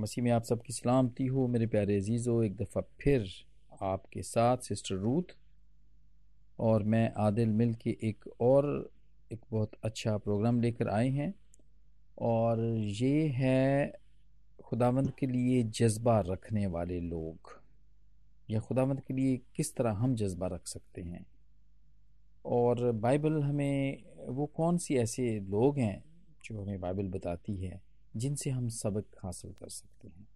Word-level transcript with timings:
मसीह 0.00 0.24
में 0.24 0.30
आप 0.30 0.42
सबकी 0.42 0.72
सलामती 0.72 1.26
हो, 1.26 1.46
मेरे 1.46 1.66
प्यारे 1.66 1.96
अजीज़ो, 1.96 2.42
एक 2.42 2.56
दफ़ा 2.56 2.80
फिर 2.80 3.28
आपके 3.82 4.22
साथ, 4.22 4.58
सिस्टर 4.58 4.94
रूथ 4.94 5.36
और 6.58 6.82
मैं 6.82 7.12
आदिल 7.16 7.48
मिल 7.48 7.74
के 7.74 7.96
एक 8.02 8.24
और, 8.40 8.90
एक 9.32 9.40
बहुत 9.50 9.70
अच्छा 9.84 10.18
प्रोग्राम 10.18 10.60
लेकर 10.60 10.88
आए 10.88 11.08
हैं 11.08 11.34
और 12.18 12.60
ये 12.76 13.28
है 13.28 13.92
खुदावंद 14.64 15.10
के 15.10 15.26
लिए 15.26 15.62
जज्बा 15.62 16.20
रखने 16.20 16.66
वाले 16.66 17.00
लोग। 17.00 17.60
या 18.50 18.60
खुदावंद 18.60 19.00
के 19.00 19.14
लिए 19.14 19.40
किस 19.56 19.76
तरह 19.76 19.90
हम 19.90 20.14
जज्बा 20.14 20.46
रख 20.46 20.66
सकते 20.66 21.02
हैं? 21.02 21.26
और 22.44 22.92
बाइबल 22.92 23.42
हमें, 23.42 24.02
वो 24.28 24.46
कौन 24.46 24.78
सी 24.78 24.96
ऐसे 24.96 25.40
लोग 25.40 25.78
हैं 25.78 26.04
जो 26.44 26.62
हमें 26.62 26.80
बाइबल 26.80 27.08
बताती 27.08 27.56
है? 27.56 27.89
जिनसे 28.16 28.50
हम 28.50 28.68
सबक 28.68 29.04
हासिल 29.24 29.52
कर 29.52 29.68
सकते 29.68 30.08
हैं। 30.08 30.26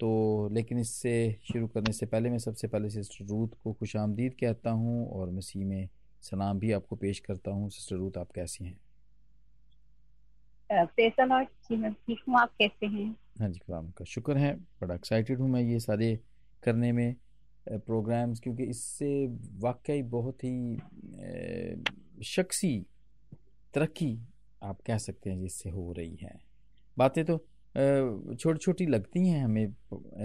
तो 0.00 0.48
लेकिन 0.52 0.78
इससे 0.78 1.38
शुरू 1.42 1.66
करने 1.66 1.92
से 1.92 2.06
पहले 2.06 2.30
मैं 2.30 2.38
सबसे 2.38 2.68
पहले 2.68 2.90
सिस्टर 2.90 3.24
रूथ 3.24 3.48
को 3.64 3.72
खुश 3.72 3.96
आमदीद 3.96 4.34
कहता 4.40 4.70
हूँ 4.70 5.06
और 5.10 5.30
मसीह 5.30 5.66
में 5.66 5.88
सलाम 6.22 6.58
भी 6.58 6.72
आपको 6.72 6.96
पेश 6.96 7.18
करता 7.20 7.50
हूँ। 7.50 7.68
सिस्टर 7.70 7.96
रूथ 7.96 8.18
आप 8.18 8.30
कैसी 8.34 8.64
हैं? 8.64 8.78
ठीक 12.06 12.20
हूँ 12.28 12.38
आप 12.40 12.52
कैसे 12.58 12.86
हैं? 12.86 13.16
हाँ 13.40 13.48
जी 13.48 13.58
खुदा 13.58 13.80
का 13.98 14.04
शुक्र 14.04 14.36
है। 14.36 14.54
बड़ा 14.80 14.94
एक्साइटेड 14.94 15.40
हूँ 15.40 15.48
मैं 15.50 15.60
ये 15.62 15.78
सारे 15.80 16.18
करने 16.62 16.92
में 16.92 17.14
प्रोग्राम्स 17.68 18.40
क्योंकि 18.40 18.64
इससे 18.64 19.26
वाकई 19.60 20.02
बहुत 20.02 20.44
ही 20.44 20.76
शख्सी 22.24 22.78
तरक्की 23.74 24.18
आप 24.62 24.80
कह 24.80 24.98
सकते 24.98 25.30
हैं 25.30 25.40
जिससे 25.40 25.70
हो 25.70 25.92
रही 25.92 26.16
है। 26.16 26.53
बातें 26.98 27.24
तो 27.24 27.36
छोटी 28.34 28.58
छोटी 28.58 28.86
लगती 28.86 29.26
हैं 29.28 29.44
हमें 29.44 29.66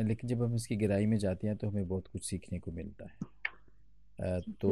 लेकिन 0.08 0.30
जब 0.30 0.44
हम 0.44 0.56
इसकी 0.56 0.76
गहराई 0.76 1.06
में 1.06 1.18
जाते 1.18 1.48
हैं 1.48 1.56
तो 1.58 1.68
हमें 1.68 1.88
बहुत 1.88 2.08
कुछ 2.08 2.26
सीखने 2.26 2.60
को 2.60 2.72
मिलता 2.72 3.06
है। 3.06 4.42
तो 4.52 4.72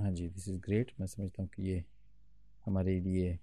हाँ 0.00 0.10
जी 0.12 0.28
दिस 0.28 0.48
इज़ 0.48 0.58
ग्रेट 0.60 0.92
मैं 1.00 1.06
समझता 1.06 1.42
हूँ 1.42 1.48
कि 1.56 1.68
ये 1.70 1.84
हमारे 2.66 2.98
लिए 3.00 3.38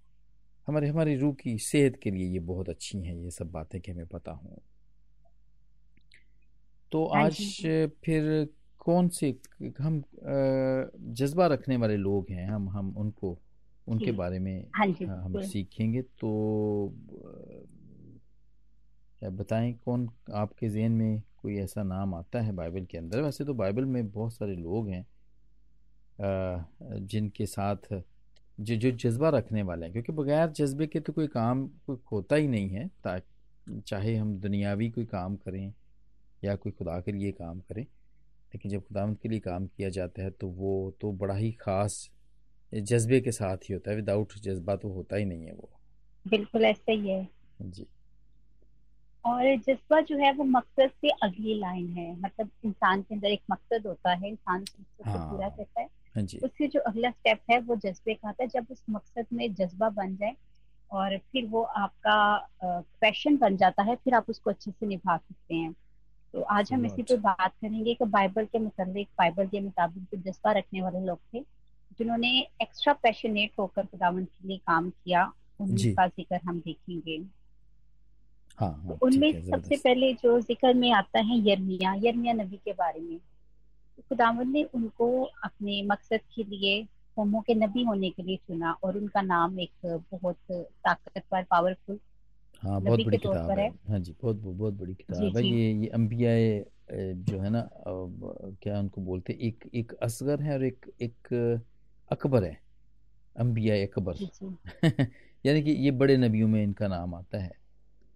हमारे 0.68 0.88
हमारी 0.88 1.16
रूह 1.16 1.34
की 1.34 1.58
सेहत 1.60 2.00
के 2.04 2.12
लिए 2.12 2.28
ये 2.28 2.40
बहुत 2.48 2.70
अच्छी 2.70 3.02
हैं 3.02 3.16
ये 3.16 3.32
सब 3.32 3.52
बातें 3.52 3.80
कि 3.82 3.92
हमें 3.92 4.08
पता 4.08 4.32
हों। 4.32 4.58
तो 6.92 7.06
हाँ 7.06 7.24
आज 7.24 7.38
फिर 8.04 8.48
कौन 8.80 9.08
से 9.10 9.30
हम 9.80 10.02
जज्बा 11.14 11.48
रखने 11.48 11.78
वाले 11.78 11.96
लोग 11.98 12.32
हैं 12.32 12.48
हम 12.48 12.70
हम 12.70 12.94
उनको 12.98 13.38
उनके 13.88 14.12
बारे 14.12 14.40
में 14.40 14.66
हाँ 14.76 15.22
हम 15.24 15.40
सीखेंगे। 15.42 16.02
तो 16.02 16.30
बताएँ 19.22 19.74
कौन 19.86 20.10
आपके 20.36 20.70
जहन 20.70 20.92
में 20.92 21.22
कोई 21.42 21.58
ऐसा 21.60 21.84
नाम 21.84 22.14
आता 22.16 22.42
है 22.42 22.52
बाइबल 22.52 22.86
के 22.86 22.98
अंदर? 22.98 23.22
वैसे 23.22 23.46
तो 23.46 23.54
बाइबल 23.54 23.86
में 23.86 24.10
बहुत 24.12 24.34
सारे 24.34 24.56
लोग 24.56 24.90
हैं 24.90 25.06
जिनके 27.04 27.46
साथ 27.46 27.94
जो 28.60 28.76
जो 28.76 28.92
जज्बा 28.94 29.30
रखने 29.30 29.62
वाले 29.64 29.86
हैं। 29.86 29.94
क्योंकि 29.94 30.12
बगैर 30.14 30.50
जज्बे 30.52 30.88
के 30.88 31.00
तो 31.00 31.14
कोई 31.14 31.28
काम 31.28 31.68
कोई 31.88 31.98
होता 32.12 32.36
ही 32.36 32.48
नहीं 32.48 32.70
है 32.70 32.88
ताकि 33.04 33.82
चाहे 33.88 34.16
हम 34.16 34.36
दुनियावी 34.40 34.90
कोई 34.90 35.06
काम 35.06 35.36
करें 35.38 35.74
या 36.44 36.56
कोई 36.56 36.72
खुदा 36.72 37.00
के 37.00 37.12
लिए 37.12 37.32
काम 37.32 37.60
करें 37.60 37.82
लेकिन 37.84 38.72
जब 38.72 38.82
खुदा 38.82 39.06
के 39.14 39.30
लिए 39.30 39.40
काम 39.40 39.66
किया 39.68 39.90
जाता 39.90 40.24
है 40.24 40.30
तो 40.32 40.48
वो 40.48 40.74
तो 41.02 41.12
बड़ा 41.14 41.36
ही 41.36 41.52
ख़ास 41.52 42.10
जज्बे 42.72 43.20
के 43.22 43.32
साथ 43.32 43.58
ही 43.58 43.74
होता 43.74 43.92
है। 43.92 43.96
विदाउट 43.96 44.34
जज्बा 44.40 44.76
तो 44.76 44.90
होता 44.90 45.16
ही 45.16 45.26
नहीं 45.26 45.46
है 45.46 45.54
वो। 45.54 45.70
बिल्कुल 46.26 46.66
ऐसा 46.66 46.92
ही 46.92 47.10
है। 47.10 47.28
जी। 47.62 47.86
और 49.26 49.56
जज्बा 49.58 50.00
जो 50.02 50.18
है 50.18 50.32
वो 50.34 50.44
मकसद 50.44 50.90
से 51.02 51.10
अगली 51.24 51.58
लाइन 51.60 51.88
है। 51.90 52.12
मतलब 52.22 52.50
इंसान 52.66 53.02
के 53.02 53.16
अंदर 53.16 53.28
एक 53.28 53.42
मकसद 53.52 53.88
होता 53.88 54.14
है 54.14 54.30
इंसान 54.30 54.66
हाँ, 55.06 55.30
पूरा 55.30 55.50
करता 55.50 55.82
है। 55.82 55.88
हाँ 56.16 56.24
उसके 56.24 56.68
जो 56.68 56.80
अगला 56.80 57.10
स्टेप 57.10 57.40
है 57.52 57.60
वो 57.60 57.76
जज्बे 57.78 58.14
का 58.14 58.30
आता 58.30 58.44
है। 58.44 58.50
जब 58.50 58.66
उस 58.72 58.84
मकसद 58.90 59.26
में 59.34 59.54
जज्बा 59.54 59.90
बन 59.90 60.16
जाए 60.16 60.36
और 60.92 61.18
फिर 61.32 61.46
वो 61.48 61.62
आपका 61.62 62.76
पैशन 63.02 63.38
बन 63.38 63.58
जाता 63.58 63.84
है 63.84 63.96
फिर 63.96 64.14
आप 64.14 64.30
उसको 64.30 64.50
अच्छे 64.50 64.72
से 64.72 64.86
निभा 64.86 65.18
सकते 65.18 65.56
हैं। 65.56 65.74
तो 66.34 66.42
आज 66.54 66.72
हम 66.74 66.86
इसी 66.86 67.04
पे 67.04 67.16
बात 67.18 67.52
करेंगे 67.52 67.94
कि 67.94 68.06
बाइबल 68.08 68.46
के 68.46 68.60
मुताबिक 68.60 69.08
बाइबल 69.20 69.48
के 69.48 69.60
मुताबिक 69.60 70.04
जो 70.04 70.22
जज्बा 70.22 70.52
रखने 70.52 70.82
वाले 70.82 71.00
लोग 71.06 71.20
थे 71.34 71.40
जिन्होंने 72.00 72.30
एक्स्ट्रा 72.62 72.94
पैशनेट 72.94 73.52
होकर 73.60 73.86
खुदावन 73.86 74.26
के 74.26 74.48
लिए 74.48 74.58
काम 74.58 74.90
किया 74.90 75.24
उनका 75.62 76.08
ज़िक्र 76.08 76.40
हम 76.46 76.60
देखेंगे। 76.60 77.18
हाँ, 78.60 78.70
हाँ, 78.86 78.98
तो 78.98 79.06
उनमें 79.08 79.32
सबसे 79.32 79.78
पहले 79.78 80.14
जो 80.14 80.40
ज़िक्र 80.42 80.74
में 80.74 80.92
आता 80.92 81.20
है 81.20 81.38
यरमिया 81.50 81.94
यरमिया 82.04 82.34
नबी 82.34 82.58
के 82.58 82.72
बारे 82.72 83.00
में 83.00 83.18
तो 83.18 84.04
खुदावन 84.10 84.52
ने 84.52 84.64
उनको 84.64 85.24
अपने 85.44 85.82
मकसद 85.84 86.20
के 86.36 86.44
लिए 86.44 86.84
कौमों 87.16 87.42
के 87.42 87.54
नबी 87.56 87.84
होने 87.84 88.10
के 88.10 88.24
लिए 88.24 88.38
चुना 88.38 88.72
और 88.84 88.98
उनका 88.98 89.22
नाम 89.22 89.60
एक 89.60 90.04
बहुत 90.12 90.38
ताकतवर 90.52 91.44
पावरफुल 91.44 92.00
हाँ 92.64 92.82
बहुत 92.82 93.06
बड़ी 93.06 93.18
किताब 93.18 93.50
है। 93.60 93.70
हाँ। 93.90 94.00
जी 94.00 94.16
बहुत 94.24 94.36
बहुत 94.36 94.74
बड़ी 94.74 94.94
किताब 94.94 95.38
है। 95.38 95.44
ये 95.46 95.72
ये 95.74 95.88
अम्बिया 95.88 96.32
जो 97.24 97.40
है 97.40 97.50
ना 97.50 97.70
क्या 97.88 98.80
उनको 98.80 99.02
बोलते 99.02 99.38
एक 99.42 99.70
एक 99.76 99.94
असगर 99.94 100.42
है 100.42 100.54
और 100.54 100.64
एक 100.64 100.86
एक 101.02 101.34
अकबर 102.12 102.44
है 102.44 102.58
अम्बिया 103.36 103.76
अकबर। 103.86 104.16
यानी 105.46 105.62
कि 105.62 105.72
ये 105.72 105.92
बड़े 105.92 106.18
नबियों 106.18 106.48
में 106.48 106.64
इनका 106.64 106.88
नाम 106.88 107.16
आता 107.16 107.38
है। 107.38 107.52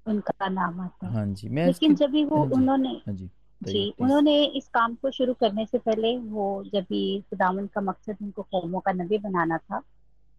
उनका 0.08 0.50
नाम 0.50 0.80
आता 0.82 1.08
है। 1.08 1.14
हाँ 1.14 1.26
जी 1.26 1.50
मैं 1.50 1.66
लेकिन 1.68 1.96
जब 1.96 2.10
भी 2.10 2.24
वो 2.26 2.38
हाँ 2.38 2.50
उन्होंने 2.54 2.90
हाँ 2.90 3.14
जी 3.16 3.30
जी 3.62 3.94
उन्होंने 4.02 4.44
इस 4.46 4.68
काम 4.68 4.96
को 4.96 5.12
शुरू 5.12 5.34
करने 5.34 5.66
से 5.66 5.78
पहले 5.78 6.18
वो 6.18 6.64
जब 6.74 6.84
भी 6.84 7.20
खुदावन 7.30 7.68
का 7.68 7.82
मकसद 7.82 8.18
उनको 8.22 8.42
कौमों 8.42 8.80
का 8.80 8.92
नबी 8.92 9.18
बनाना 9.18 9.58
था 9.58 9.82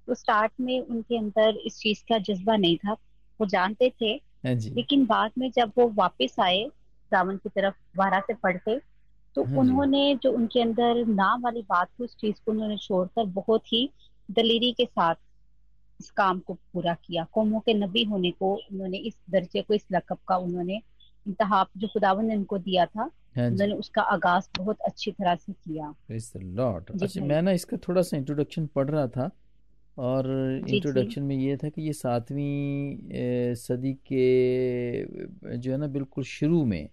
तो 0.09 0.15
स्टार्ट 0.15 0.53
में 0.61 0.81
उनके 0.81 1.19
अंदर 1.19 1.57
इस 1.67 1.79
चीज़ 1.79 2.03
का 2.09 2.19
जज्बा 2.19 2.57
नहीं 2.57 2.77
था। 2.77 2.93
वो 3.41 3.47
जानते 3.47 3.93
थे 4.01 4.13
हाँ 4.45 4.55
जी। 4.55 4.71
लेकिन 4.71 5.07
बाद 5.07 5.31
में 5.39 5.51
जब 5.51 5.73
वो 5.79 5.89
वापस 5.95 6.37
आए 6.41 6.65
खुदावन 6.65 7.37
की 7.37 7.49
तरफ़ 7.49 7.75
बारह 7.97 8.21
से 8.21 8.35
पढ़ते 8.35 8.81
तो 9.37 9.45
हाँ 9.45 9.59
उन्होंने 9.59 10.15
जो 10.23 10.33
उनके 10.33 10.61
अंदर 10.61 11.05
नाम 11.07 11.43
वाली 11.43 11.63
बात 11.63 11.89
थी 11.89 12.05
उस 12.05 12.17
चीज़ 12.17 12.35
को 12.47 12.53
उन्होंने 12.53 12.77
छोड़कर 12.77 13.25
बहुत 13.25 13.73
ही 13.73 13.89
दलेरी 14.31 14.73
के 14.73 14.85
साथ 14.85 15.15
इस 16.01 16.11
काम 16.11 16.39
को 16.39 16.55
पूरा 16.73 16.95
किया। 17.07 17.27
कौमों 17.33 17.61
के 17.61 17.75
नबी 17.75 18.05
होने 18.05 18.31
को 18.31 18.55
उन्होंने 18.55 18.99
इस 18.99 19.15
दर्जे 19.31 19.63
को 19.63 19.75
इस 19.75 19.87
लकब 19.93 20.19
का 20.29 20.37
उन्होंने 20.37 20.81
इंतहा 21.27 21.65
जो 21.77 21.89
खुदावन 21.89 22.27
ने 22.27 22.37
उनको 22.37 22.59
दिया 22.59 22.87
था 22.87 23.11
हाँ 23.37 23.47
उन्होंने 23.51 23.75
उसका 23.75 24.03
आगाज़ 24.03 24.49
बहुत 24.59 24.81
अच्छी 24.87 25.11
तरह 25.13 25.35
से 25.35 25.53
किया। 25.53 25.95
अच्छा 27.03 27.25
मैं 27.25 27.41
ना 27.43 27.51
इसका 27.51 27.77
थोड़ा 27.89 28.03
सा 28.03 28.17
इंट्रोडक्शन 28.17 28.67
पढ़ 28.75 28.91
रहा 28.91 29.07
था 29.17 29.31
और 29.97 30.29
इंट्रोडक्शन 30.69 31.23
में 31.23 31.37
ये 31.37 31.57
था 31.57 31.69
कि 31.69 31.83
ये 31.83 31.93
सातवीं 31.93 33.55
सदी 33.55 33.93
के 34.13 35.57
जो 35.57 35.73
है 35.73 35.79
ना 35.79 35.87
बिल्कुल 35.87 36.25
शुरू 36.25 36.65
में 36.65 36.89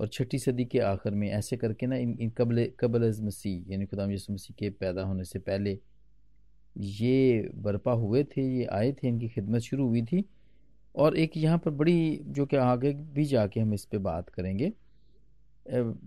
और 0.00 0.08
छठी 0.08 0.38
सदी 0.38 0.64
के 0.64 0.78
आखिर 0.78 1.14
में 1.14 1.28
ऐसे 1.30 1.56
करके 1.56 1.86
ना 1.86 1.96
इन, 1.96 2.16
इन 2.20 2.30
कबल 2.38 2.66
कबल 2.80 3.12
मसीह 3.22 3.70
यानी 3.72 3.86
खुदाम 3.86 4.10
यसु 4.10 4.32
मसीह 4.32 4.56
के 4.58 4.70
पैदा 4.70 5.02
होने 5.02 5.24
से 5.24 5.38
पहले 5.38 5.78
ये 6.76 7.50
बर्पा 7.54 7.92
हुए 7.92 8.22
थे, 8.24 8.42
ये 8.58 8.64
आए 8.64 8.92
थे, 8.92 9.08
इनकी 9.08 9.28
खिदमत 9.28 9.60
शुरू 9.60 9.86
हुई 9.88 10.02
थी। 10.02 10.24
और 10.94 11.16
एक 11.16 11.36
यहाँ 11.36 11.58
पर 11.58 11.70
बड़ी, 11.70 12.20
जो 12.24 12.46
कि 12.46 12.56
आगे 12.56 12.92
भी 12.92 13.24
जाके 13.24 13.60
हम 13.60 13.74
इस 13.74 13.84
पर 13.84 13.98
बात 13.98 14.28
करेंगे। 14.28 14.72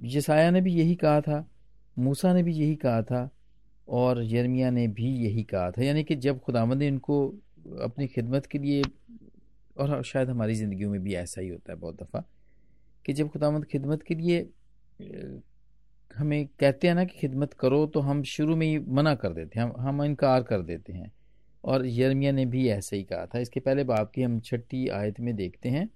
यसाया 0.06 0.52
ने 0.52 0.62
भी 0.62 0.74
यही 0.74 0.96
कहा 0.96 1.22
था, 1.22 1.46
मूसा 2.00 2.34
ने 2.34 2.44
भी 2.44 2.54
यही 2.54 2.76
कहा 2.76 3.02
था, 3.02 3.30
और 3.88 4.24
यरमिया 4.24 4.70
ने 4.70 4.88
भी 4.88 5.10
यही 5.18 5.44
कहा 5.44 5.72
था। 5.72 5.84
यानी 5.84 6.04
कि 6.04 6.16
जब 6.16 6.40
खुदावंद 6.40 6.80
ने 6.80 6.88
इनको 6.88 7.28
अपनी 7.82 8.08
खिदमत 8.08 8.46
के 8.46 8.60
लिए, 8.60 8.82
और 9.78 10.02
शायद 10.04 10.30
हमारी 10.30 10.56
ज़िंदगी 10.56 10.86
में 10.86 11.02
भी 11.04 11.16
ऐसा 11.16 11.42
ही 11.42 11.48
होता 11.48 11.74
है 11.74 11.80
बहुत 11.80 12.02
दफ़ा, 12.04 12.24
कि 13.06 13.14
जब 13.14 13.30
खुदावंद 13.30 13.66
खिदमत 13.66 14.04
के 14.04 14.16
लिए 14.16 14.42
हमें 16.18 16.48
कहते 16.48 16.88
हैं 16.88 16.96
ना 16.96 17.04
कि 17.04 17.18
खिदमत 17.20 17.54
करो 17.54 17.86
तो 17.86 18.00
हम 18.00 18.24
शुरू 18.24 18.56
में 18.56 18.68
ही 18.68 18.80
मना 18.80 19.16
कर 19.16 19.34
देते 19.34 19.60
हैं 19.60 19.66
हम 19.68 19.74
हम 19.80 20.04
इनकार 20.04 20.44
कर 20.44 20.62
देते 20.62 20.94
हैं। 20.94 21.12
और 21.64 21.86
यरमिया 21.86 22.32
ने 22.32 22.46
भी 22.46 22.68
ऐसे 22.70 22.98
ही 22.98 23.04
कहा 23.04 23.26
था। 23.26 23.40
इसके 23.40 23.60
पहले 23.60 23.84
बाप 23.84 24.12
की 24.12 24.22
हम 24.22 24.40
छठी 24.40 24.88
आयत 24.88 25.20
में 25.20 25.36
देखते 25.36 25.70
हैं। 25.70 25.90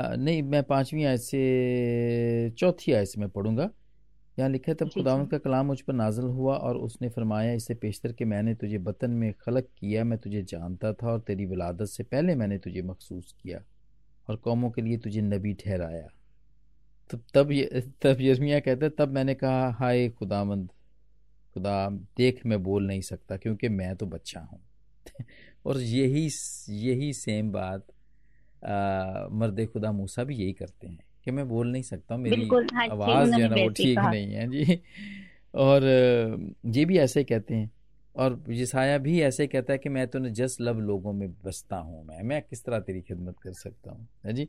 आ, 0.00 0.14
नहीं 0.14 0.42
मैं 0.42 0.62
पांचवी 0.62 1.04
आयत 1.04 1.20
से 1.20 2.50
चौथी 2.58 2.92
आयत 2.92 3.08
से 3.08 3.20
मैं 3.20 3.28
पढ़ूँगा। 3.28 3.70
यहाँ 4.38 4.50
लिखा 4.50 4.72
है 4.72 4.74
तब 4.74 4.88
खुदावन 4.88 5.26
का 5.26 5.38
कलाम 5.38 5.66
मुझ 5.66 5.80
पर 5.80 5.92
नाजल 5.92 6.22
हुआ 6.22 6.56
और 6.56 6.76
उसने 6.76 7.08
फरमाया 7.08 7.52
इसे 7.52 7.74
पेशतर 7.74 8.12
के 8.12 8.24
मैंने 8.24 8.54
तुझे 8.54 8.78
बतन 8.78 9.10
में 9.10 9.32
खलक 9.32 9.68
किया 9.78 10.04
मैं 10.04 10.18
तुझे 10.18 10.42
जानता 10.42 10.92
था 10.92 11.12
और 11.12 11.20
तेरी 11.20 11.46
विलादत 11.46 11.84
से 11.84 12.02
पहले 12.02 12.34
मैंने 12.34 12.58
तुझे 12.58 12.82
मखसूस 12.82 13.34
किया 13.42 13.62
और 14.28 14.36
कौमों 14.36 14.70
के 14.70 14.82
लिए 14.82 14.98
तुझे 14.98 15.20
नबी 15.20 15.54
ठहराया। 15.54 16.08
तो 17.10 17.18
तब 17.34 17.52
ये 17.52 17.80
तब 18.02 18.20
यर्मिया 18.20 18.60
कहते 18.60 18.88
तब 18.90 19.08
मैंने 19.08 19.34
कहा 19.34 19.70
हाय 19.70 20.08
खुदामंद 20.08 20.68
खुदा 21.56 21.88
देख 22.16 22.46
मैं 22.46 22.62
बोल 22.62 22.86
नहीं 22.86 23.00
सकता 23.02 23.36
क्योंकि 23.36 23.68
मैं 23.68 23.94
तो 23.96 24.06
बच्चा 24.06 24.40
हूँ। 24.40 24.60
और 25.66 25.80
यही 25.80 26.28
यही 26.70 27.12
सेम 27.12 27.52
बात 27.52 27.86
मर्द 29.32 29.66
खुदा 29.72 29.92
मूसा 29.92 30.24
भी 30.24 30.36
यही 30.36 30.52
करते 30.52 30.86
हैं 30.88 30.98
कि 31.24 31.30
मैं 31.30 31.48
बोल 31.48 31.68
नहीं 31.72 31.82
सकता 31.82 32.14
हूँ 32.14 32.22
मेरी 32.22 32.44
हाँ 32.74 32.88
आवाज़ 32.90 33.30
जो 33.30 33.42
है 33.42 33.48
ना 33.48 33.56
वो 33.56 33.68
ठीक 33.68 33.98
नहीं 33.98 34.32
है 34.32 34.46
जी। 34.48 34.80
और 35.54 35.84
ये 36.66 36.84
भी 36.84 36.98
ऐसे 36.98 37.24
कहते 37.24 37.54
हैं। 37.54 37.70
और 38.14 38.42
जिसाया 38.48 38.98
भी 38.98 39.20
ऐसे 39.22 39.46
कहता 39.46 39.72
है 39.72 39.78
कि 39.78 39.88
मैं 39.88 40.06
तो 40.08 40.18
न 40.18 40.32
जस 40.32 40.56
लब 40.60 40.78
लोगों 40.80 41.12
में 41.12 41.28
बसता 41.44 41.76
हूँ 41.76 42.04
मैं 42.06 42.22
मैं 42.22 42.42
किस 42.42 42.64
तरह 42.64 42.80
तेरी 42.80 43.00
खिदमत 43.00 43.36
कर 43.40 43.52
सकता 43.52 43.90
हूँ 43.90 44.08
है 44.26 44.32
जी? 44.32 44.48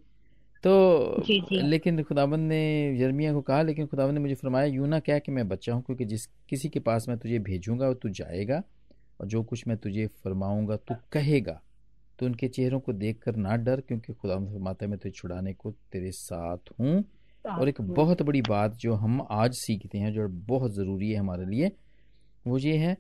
तो 0.64 1.24
जी 1.26 1.40
जी। 1.40 1.62
लेकिन 1.62 2.04
खुदाबंद 2.04 2.48
ने 2.48 2.62
यर्मिया 3.00 3.34
को 3.34 3.42
कहा 3.42 3.62
लेकिन 3.62 3.88
खुदाबंद 3.88 4.14
ने 4.14 4.20
मुझे 4.20 4.36
फरमाया 4.36 4.66
यूँ 4.66 4.88
ना 4.88 5.00
क्या 5.00 5.20
कि 5.20 5.32
मैं 5.32 5.48
बच्चा 5.48 5.74
हूँ 5.74 5.82
क्योंकि 5.84 6.06
जिस 6.06 6.26
किसी 6.50 6.70
के 6.70 6.80
पास 6.80 7.06
मैं 7.10 7.18
तुझे 7.18 7.40
भेजूँगा 7.40 7.94
तू 7.94 8.10
जाएगा 8.10 8.62
और 9.22 9.28
जो 9.28 9.44
कुछ 9.44 9.68
मैं 9.68 9.78
तुझे 9.78 10.08
फरमाऊँगा 10.24 10.76
तू 10.78 10.96
कहेगा। 11.12 11.62
तो 12.20 12.26
उनके 12.26 12.48
चेहरों 12.48 12.80
को 12.80 12.94
देख 12.94 13.20
कर 13.24 13.36
ना 13.36 13.56
डर 13.56 13.82
क्योंकि 13.82 14.14
खुदा 14.14 14.36
फरमाता 14.36 14.86
है 14.86 14.90
मैं 14.92 15.00
तुझे 15.00 15.12
छुड़ाने 15.12 15.54
को 15.54 15.72
तेरे 15.92 16.12
साथ 16.12 16.72
हूँ। 16.80 17.04
और 17.46 17.70
एक 17.70 17.82
बहुत 17.82 18.22
बड़ी 18.22 18.42
बात 18.42 18.76
जो 18.76 18.94
हम 18.94 19.28
आज 19.32 19.54
सीखते 19.54 19.98
हैं 19.98 20.14
जो 20.14 20.28
बहुत 20.28 20.72
ज़रूरी 20.72 21.12
है 21.12 21.20
हमारे 21.20 21.46
लिए 21.46 21.72
वो 22.48 22.58
ये 22.58 22.76
है 22.78 22.98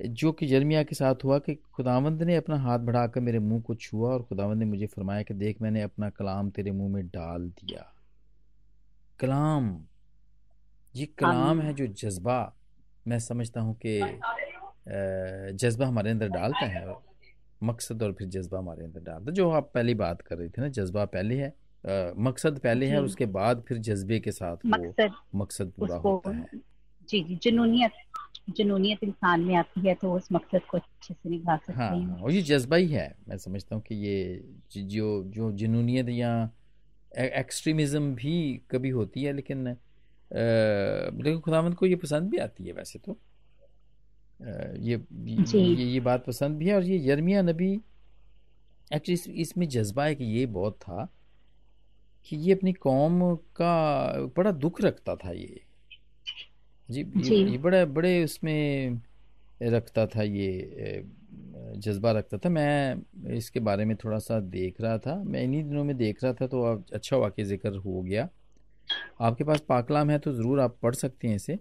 जो 0.00 0.32
कि 0.32 0.46
जर्मिया 0.46 0.82
के 0.82 0.94
साथ 0.94 1.24
हुआ 1.24 1.38
कि 1.38 1.54
खुदावंद 1.54 2.22
ने 2.22 2.36
अपना 2.36 2.56
हाथ 2.56 2.78
बढ़ाकर 2.78 3.20
मेरे 3.20 3.38
मुँह 3.38 3.60
को 3.60 3.74
छुआ 3.74 4.10
और 4.10 4.22
खुदावंद 4.22 4.58
ने 4.58 4.64
मुझे 4.64 4.86
फरमाया 4.86 5.22
कि 5.22 5.34
देख 5.34 5.62
मैंने 5.62 5.82
अपना 5.82 6.10
कलाम 6.10 6.50
तेरे 6.50 6.70
मुँह 6.70 6.92
में 6.92 7.06
डाल 7.06 7.48
दिया। 7.50 7.92
कलाम 9.20 9.84
ये 10.94 11.06
कलाम 11.18 11.60
है 11.60 11.74
जो 11.74 11.86
जज्बा 11.86 12.56
मैं 13.08 13.18
समझता 13.18 13.60
हूँ 13.60 13.74
कि 13.86 13.98
जज्बा 15.56 15.86
हमारे 15.86 16.10
अंदर 16.10 16.28
डालता 16.28 16.66
है। 16.66 16.94
मकसद 17.62 18.02
और 18.02 18.12
फिर 18.12 18.28
जज्बा 18.28 18.58
हमारे 18.58 18.84
अंदर 18.84 19.00
डालता 19.00 19.32
जो 19.32 19.50
आप 19.50 19.70
पहली 19.74 19.94
बात 19.94 20.22
कर 20.22 20.38
रहे 20.38 20.48
थे 20.48 20.62
ना 20.62 20.68
जज्बा 20.68 21.04
पहले 21.04 21.34
है 21.34 21.48
आ, 21.48 22.12
मकसद 22.16 22.58
पहले 22.58 22.86
है 22.86 22.98
और 22.98 23.04
उसके 23.04 23.26
बाद 23.26 23.62
फिर 23.68 23.78
जज्बे 23.78 24.18
के 24.20 24.32
साथ 24.32 24.56
मकसद 24.66 25.10
वो 25.34 25.40
मकसद 25.40 25.72
पूरा 25.78 25.96
होता 25.96 26.30
है। 26.30 26.46
जी 27.10 27.22
जी 27.24 27.34
जुनूनियत 27.42 27.92
जुनूनियत 28.56 29.02
इंसान 29.04 29.40
में 29.40 29.54
आती 29.56 29.88
है 29.88 29.94
तो 29.94 30.12
उस 30.12 30.28
मकसद 30.32 30.62
को 30.70 30.78
अच्छे 30.78 31.14
से 31.14 31.30
निभा 31.30 31.56
सकते 31.56 31.72
हाँ, 31.72 31.96
हैं 31.96 32.20
और 32.20 32.32
ये 32.32 32.42
जज्बा 32.42 32.76
ही 32.76 32.86
है। 32.88 33.14
मैं 33.28 33.36
समझता 33.36 33.74
हूँ 33.74 33.82
कि 33.82 33.94
ये 33.94 34.44
जो 34.76 35.24
जो 35.24 35.50
जुनूनियत 35.52 36.08
या 36.08 36.50
एक्सट्रीमिज्म 37.18 38.14
भी 38.14 38.60
कभी 38.70 38.88
होती 38.88 39.22
है 39.22 39.32
लेकिन 39.32 39.66
लेकिन 40.30 41.40
खुदावंद 41.40 41.74
को 41.74 41.86
ये 41.86 41.96
पसंद 41.96 42.30
भी 42.30 42.38
आती 42.38 42.64
है 42.64 42.72
वैसे 42.72 42.98
तो। 42.98 43.16
ये 44.80 45.00
ये 45.26 45.84
ये 45.84 46.00
बात 46.00 46.24
पसंद 46.26 46.58
भी 46.58 46.68
है 46.68 46.74
और 46.74 46.84
ये 46.84 46.98
यर्मिया 47.08 47.42
नबी 47.42 47.72
एक्चुअली 48.94 49.14
इस, 49.14 49.28
इसमें 49.28 49.68
जज्बा 49.68 50.04
है 50.04 50.14
कि 50.14 50.24
ये 50.24 50.46
बहुत 50.46 50.74
था 50.74 51.08
कि 52.26 52.36
ये 52.36 52.52
अपनी 52.52 52.72
कौम 52.72 53.34
का 53.56 53.74
बड़ा 54.36 54.50
दुख 54.50 54.80
रखता 54.80 55.16
था 55.16 55.30
ये। 55.30 55.60
जी, 56.90 57.04
जी। 57.04 57.34
ये, 57.34 57.50
ये 57.50 57.58
बड़े 57.58 57.84
बड़े 57.86 58.22
उसमें 58.24 59.00
रखता 59.62 60.06
था 60.06 60.22
ये 60.22 61.04
जज्बा 61.76 62.10
रखता 62.12 62.38
था। 62.38 62.48
मैं 62.48 63.32
इसके 63.34 63.60
बारे 63.60 63.84
में 63.84 63.96
थोड़ा 63.96 64.18
सा 64.18 64.38
देख 64.40 64.80
रहा 64.80 64.98
था। 64.98 65.14
मैं 65.24 65.42
इन्हीं 65.42 65.62
दिनों 65.64 65.84
में 65.84 65.96
देख 65.96 66.22
रहा 66.24 66.32
था 66.32 66.46
तो 66.46 66.62
अच्छा 66.92 67.16
वाकई 67.16 67.44
ज़िक्र 67.44 67.74
हो 67.76 68.02
गया। 68.02 68.28
आपके 69.20 69.44
पास 69.44 69.60
पाकलाम 69.68 70.10
है 70.10 70.18
तो 70.18 70.32
ज़रूर 70.32 70.60
आप 70.60 70.76
पढ़ 70.82 70.94
सकते 70.94 71.28
हैं 71.28 71.36
इसे। 71.36 71.58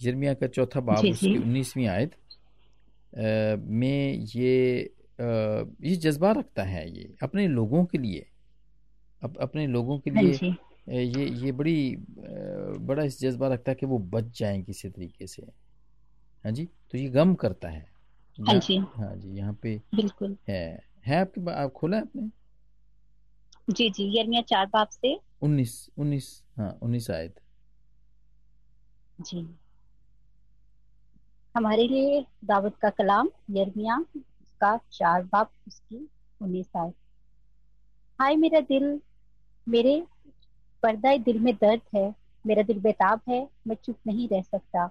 जर्मिया 0.00 0.34
का 0.34 0.46
चौथा 0.48 0.80
बाब 0.80 1.04
उसकी 1.06 1.36
उन्नीसवीं 1.38 1.86
आयत। 1.88 2.14
में 3.60 4.24
ये 4.26 4.90
आ, 5.14 5.24
ये 5.82 5.96
जज्बा 5.96 6.30
रखता 6.32 6.62
है 6.62 6.88
ये 6.90 7.08
अपने 7.22 7.46
लोगों 7.48 7.84
के 7.84 7.98
लिए। 7.98 8.24
अप, 9.22 9.36
अपने 9.36 9.66
लोगों 9.66 9.98
के 9.98 10.10
लिए 10.10 10.32
हाँ 10.34 10.56
ये 10.86 11.24
ये 11.44 11.52
बड़ी 11.52 11.96
बड़ा 11.98 13.02
इस 13.02 13.20
जज्बा 13.20 13.48
रखता 13.48 13.70
है 13.70 13.74
कि 13.74 13.86
वो 13.86 13.98
बच 14.14 14.38
जाएँ 14.38 14.62
किसी 14.62 14.88
तरीके 14.88 15.26
से। 15.26 15.42
हाँ 16.44 16.52
जी? 16.52 16.64
तो 16.92 16.98
ये 16.98 17.08
गम 17.08 17.34
करता 17.34 17.68
है। 17.68 17.86
हाँ 18.38 18.58
जी। 18.58 18.76
हाँ 18.96 19.14
जी 19.16 19.36
यहाँ 19.36 19.52
पे 19.62 19.76
बिल्कुल। 19.94 20.36
है। 20.48 20.82
है 21.06 21.20
आपके 21.20 21.50
आप 21.52 21.72
खोला 21.72 21.96
है 21.96 22.02
आपने? 22.02 22.30
जी 23.70 23.88
जी 23.90 24.04
यर्मिया 24.18 24.42
चार 24.42 24.66
बाप 24.66 24.88
से। 24.88 25.18
उन्नीस 25.42 25.88
उन्नीस 25.98 26.28
हाँ 26.56 26.70
उन्नीस 26.82 27.10
आयत। 27.10 27.40
जी। 29.20 29.46
हमारे 31.54 31.86
लिए 31.88 32.20
दावत 32.44 32.76
का 32.82 32.90
कलाम 32.90 33.28
यर्मिया 33.50 34.04
का 34.60 34.76
चार 34.92 35.22
बाप 35.22 35.50
उसकी 35.68 36.08
उन्नीस 36.40 36.66
साल 36.66 36.92
हाय 38.18 38.36
मेरा 38.36 38.60
दिल 38.60 39.00
मेरे 39.66 39.94
पर्दा 40.84 41.16
दिल 41.16 41.38
में 41.38 41.54
दर्द 41.54 41.80
है 41.94 42.14
मेरा 42.44 42.62
दिल 42.62 42.80
बेताब 42.80 43.20
है 43.28 43.48
मैं 43.66 43.76
चुप 43.84 43.96
नहीं 44.06 44.28
रह 44.28 44.42
सकता। 44.42 44.86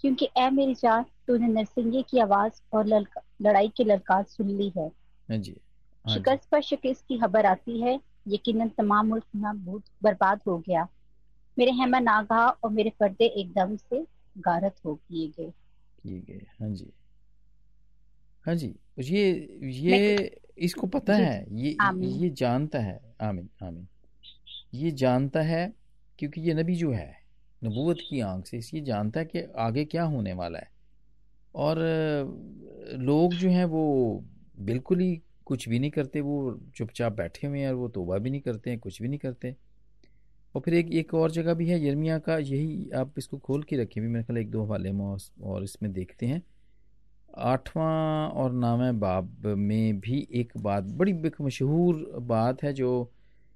क्योंकि 0.00 0.28
ए 0.38 0.48
मेरी 0.50 0.74
जान 0.74 1.04
तूने 1.26 1.46
नरसिंगे 1.46 2.02
की 2.02 2.18
आवाज़ 2.18 2.60
और 2.72 2.86
लड़ाई 2.86 3.68
के 3.68 3.84
ललकार 3.84 4.24
सुन 4.24 4.48
ली 4.48 4.72
है। 4.76 4.90
हाँ 5.28 5.38
हाँ 6.04 6.14
शिकस्त 6.14 6.48
पर 6.50 6.62
शिकस्त 6.62 7.04
की 7.08 7.18
खबर 7.18 7.46
आती 7.46 7.80
है 7.80 8.00
यकीनन 8.28 8.68
तमाम 8.68 9.06
मुल्क 9.06 9.24
बहुत 9.36 9.82
बर्बाद 10.02 10.40
हो 10.46 10.58
गया। 10.58 10.88
मेरे 11.56 11.72
हेमा 11.72 11.98
नागा 11.98 12.46
और 12.48 12.70
मेरे 12.70 12.92
पर्दे 13.00 13.26
एकदम 13.26 13.76
से 13.76 14.06
गारत 14.38 14.76
हो 14.84 14.94
किए 14.94 15.28
गए। 15.28 15.50
किए 16.02 16.20
गए 16.20 16.46
हाँ 16.60 16.70
जी। 16.70 16.92
हाँ 18.46 18.54
जी 18.54 18.74
ये 18.98 19.22
ये 19.62 20.30
इसको 20.58 20.86
पता 20.86 21.12
है 21.14 21.46
ये 21.52 21.70
ये 22.18 22.30
जानता 22.30 22.78
है 22.78 23.00
आमीन 23.20 23.48
आमीन। 23.62 23.86
ये 24.74 24.90
जानता 24.90 25.40
है 25.40 25.72
क्योंकि 26.18 26.40
ये 26.40 26.54
नबी 26.54 26.74
जो 26.74 26.92
है 26.92 27.16
नबूत 27.64 27.98
की 28.10 28.20
आँख 28.20 28.46
से 28.46 28.56
ये 28.56 28.80
जानता 28.80 29.20
है 29.20 29.26
कि 29.26 29.42
आगे 29.58 29.84
क्या 29.84 30.02
होने 30.04 30.32
वाला 30.32 30.58
है। 30.58 30.68
और, 31.54 31.78
लोग 32.92 33.34
जो 33.34 33.48
हैं 33.50 33.64
वो 33.64 34.24
बिल्कुल 34.60 35.00
ही 35.00 35.22
कुछ 35.44 35.68
भी 35.68 35.78
नहीं 35.78 35.90
करते, 35.90 36.20
वो 36.20 36.60
चुपचाप 36.74 37.16
बैठे 37.16 37.46
हुए 37.46 37.60
हैं 37.60 37.68
और 37.68 37.74
वो 37.74 37.88
तोबा 37.88 38.18
भी 38.18 38.30
नहीं 38.30 38.40
करते 38.40 38.70
हैं, 38.70 38.78
कुछ 38.78 39.02
भी 39.02 39.08
नहीं 39.08 39.18
करते। 39.18 39.56
और 40.54 40.60
फिर 40.60 40.74
एक 40.74 40.92
एक 40.92 41.14
और 41.14 41.30
जगह 41.30 41.54
भी 41.54 41.68
है, 41.68 41.86
यर्मिया 41.86 42.18
का, 42.18 42.38
यही 42.38 42.90
आप 42.90 43.14
इसको 43.18 43.38
खोल 43.38 43.62
के 43.62 43.76
रखें 43.76 44.02
भी, 44.02 44.08
मेरे 44.08 44.24
ख्याल 44.24 44.38
एक 44.38 44.50
दो 44.50 44.62
हवाले 44.62 44.92
में 44.92 45.16
और 45.42 45.64
इसमें 45.64 45.92
देखते 45.92 46.26
हैं। 46.26 46.42
आठवां 47.38 48.28
और 48.28 48.52
नाम 48.52 49.00
बाब 49.00 49.46
में 49.46 50.00
भी 50.00 50.28
एक 50.32 50.52
बात, 50.56 50.84
बड़ी 50.84 51.12
एक 51.12 51.36
मशहूर 51.40 52.12
बात 52.18 52.62
है 52.62 52.72
जो 52.72 53.10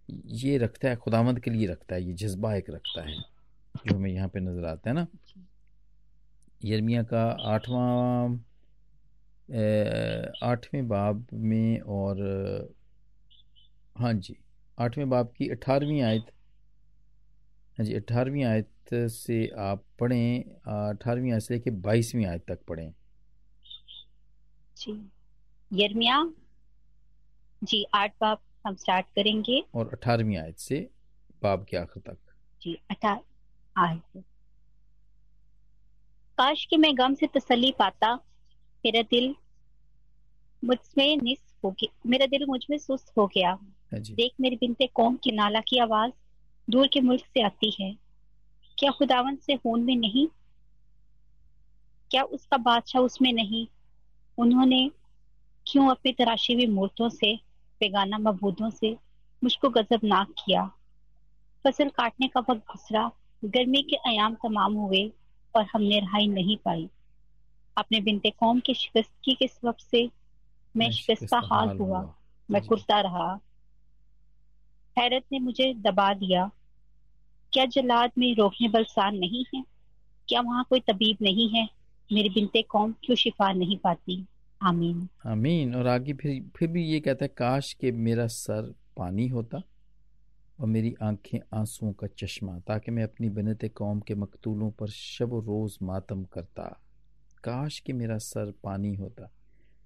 ये 0.09 0.57
रखता 0.59 0.89
है 0.89 0.97
खुदामंद 0.97 1.41
के 1.41 1.51
लिए 1.51 1.67
रखता 1.67 1.95
है, 1.95 2.03
ये 2.03 2.13
जज्बा 2.15 2.55
एक 2.55 2.71
रखता 2.71 3.03
है, 3.03 3.17
जो 3.75 3.95
हमें 3.95 4.11
यहाँ 4.11 4.29
पे 4.29 4.41
नज़र 4.41 4.65
आता 4.67 4.91
है 4.91 4.95
ना। 4.97 5.07
यर्मिया 6.65 7.03
का 7.03 7.25
आठवां 7.53 8.39
आठवें 10.45 10.89
बाब 10.89 11.27
में 11.33 11.81
और 11.81 12.19
हाँ 13.97 14.13
जी, 14.15 14.37
आठवें 14.79 15.09
बाब 15.11 15.33
की 15.37 15.49
अठारहवीं 15.51 16.03
आयत 16.03 16.27
हाँ 17.79 17.87
जी, 17.87 17.95
अठारहवीं 17.95 18.45
आयत 18.45 18.95
से 19.13 19.47
आप 19.59 19.85
पढ़ें 20.01 20.45
अठारहवीं 20.45 21.33
आयत 21.33 21.43
से 21.43 21.55
लेके 21.55 21.71
बाईसवीं 21.71 22.27
आयत 22.27 22.45
तक 22.49 22.59
पढ़ें। 22.69 22.93
जी। 24.77 24.93
यर्मिया? 25.71 26.23
जी, 27.63 27.85
आठ 27.95 28.13
बाब 28.21 28.39
हम 28.69 28.75
स्टार्ट 28.75 29.07
करेंगे। 29.17 29.63
और 29.75 29.91
अठारहवीं 29.93 30.37
आयत 30.37 30.59
से 30.59 30.89
बाब 31.43 31.65
के 31.65 31.77
आखिर 31.77 32.03
तक। 32.07 32.19
जी 32.63 32.75
अठार 32.91 33.21
आयत 33.77 34.25
काश 36.39 36.65
कि 36.65 36.77
मैं 36.77 36.97
गम 36.99 37.15
से 37.15 37.27
तसल्ली 37.27 37.73
पाता 37.79 38.15
मेरा 38.85 39.03
दिल 39.03 39.35
मुझमें 40.65 41.17
निस 41.17 41.39
हो 41.65 41.71
गया 41.71 42.01
मेरा 42.07 42.27
दिल 42.27 42.47
मुझमें 42.47 42.79
सुस्त 42.79 43.13
हो 43.19 43.27
गया। 43.27 43.51
हाँ 43.93 44.01
देख 44.01 44.33
मेरी 44.41 44.57
बिनते 44.57 44.87
कौम 44.87 45.17
की 45.17 45.33
नाला 45.33 45.61
की 45.61 45.79
आवाज़ 45.79 46.13
दूर 46.71 46.87
के 46.87 47.01
मुल्क 47.01 47.25
से 47.25 47.43
आती 47.43 47.71
है। 47.81 47.93
क्या 48.79 48.91
खुदावन 48.91 49.37
से 49.37 49.55
होन 49.55 49.85
में 49.85 49.97
नहीं? 49.97 50.27
क्या 52.11 52.23
उसका 52.23 52.57
बादशाह 52.57 53.03
उसमें 53.03 53.33
नहीं? 53.33 53.67
उन्होंने 54.39 54.91
क्यों 55.67 55.89
अपनी 55.91 56.13
तराशी 56.13 56.55
हुई 56.55 56.67
मूर्तों 56.67 57.09
से 57.09 57.48
बेगाना 57.81 58.19
मबूदों 58.19 58.71
से 58.71 58.97
मुझको 59.45 59.69
गजबनाक 59.69 60.29
किया। 60.31 60.71
फ़सल 61.65 61.89
काटने 61.89 62.29
का 62.29 62.41
वक्त 62.41 62.61
गुजरा 62.61 63.11
गर्मी 63.45 63.83
के 63.83 63.97
आयाम 63.97 64.35
तमाम 64.35 64.75
हुए 64.75 65.13
और 65.57 65.67
हमने 65.73 66.01
रहाई 66.01 66.27
नहीं 66.27 66.57
पाई। 66.57 66.89
अपने 67.79 68.01
बिनते 68.01 68.31
कौम 68.31 68.61
की 68.61 68.75
शिकस्तगी 68.75 69.35
के 69.35 69.49
सबब 69.49 69.75
से 69.75 70.11
मैं 70.77 70.91
शिकस्ता 70.91 71.39
हाल 71.39 71.69
हुआ 71.69 72.15
मैं 72.51 72.63
कुर्ता 72.67 73.01
रहा। 73.01 73.41
हैरत 74.99 75.25
ने 75.33 75.39
मुझे 75.39 75.75
दबा 75.75 76.15
दिया 76.15 76.51
क्या 77.53 77.65
जलाद 77.65 78.11
में 78.19 78.35
रोकने 78.35 78.69
बलसान 78.69 79.17
नहीं 79.17 79.45
है? 79.55 79.65
क्या 80.29 80.41
वहाँ 80.41 80.67
कोई 80.71 80.81
तबीब 80.81 81.17
नहीं 81.23 81.49
है? 81.49 81.69
मेरी 82.13 82.29
बिनते 82.29 82.63
कौम 82.63 82.95
क्यों 83.05 83.17
शिफा 83.17 83.53
नहीं 83.53 83.77
पाती? 83.77 84.27
आमीन। 84.63 85.09
आमीन। 85.27 85.75
और 85.75 85.87
आगे 85.87 86.13
फिर 86.13 86.51
फिर 86.57 86.69
भी 86.69 86.85
ये 86.85 87.01
कहता 87.01 87.25
है 87.25 87.29
काश 87.29 87.73
के 87.73 87.93
मेरा 87.93 88.27
सर 88.27 88.75
पानी 88.97 89.29
होता 89.29 89.63
और 90.61 90.67
मेरी 90.67 90.95
आँखें 91.03 91.39
आंसुओं 91.55 91.93
का 91.93 92.07
चश्मा 92.07 92.59
ताकि 92.59 92.91
मैं 92.91 93.03
अपनी 93.03 93.29
बनत 93.29 93.73
कौम 93.75 94.01
के 94.01 94.15
मकतूलों 94.15 94.71
पर 94.71 94.89
शब 94.89 95.35
रोज़ 95.35 95.79
मातम 95.83 96.25
करता। 96.25 96.81
काश 97.45 97.79
कि 97.79 97.93
मेरा 97.93 98.19
सर 98.19 98.53
पानी 98.65 98.95
होता। 98.95 99.31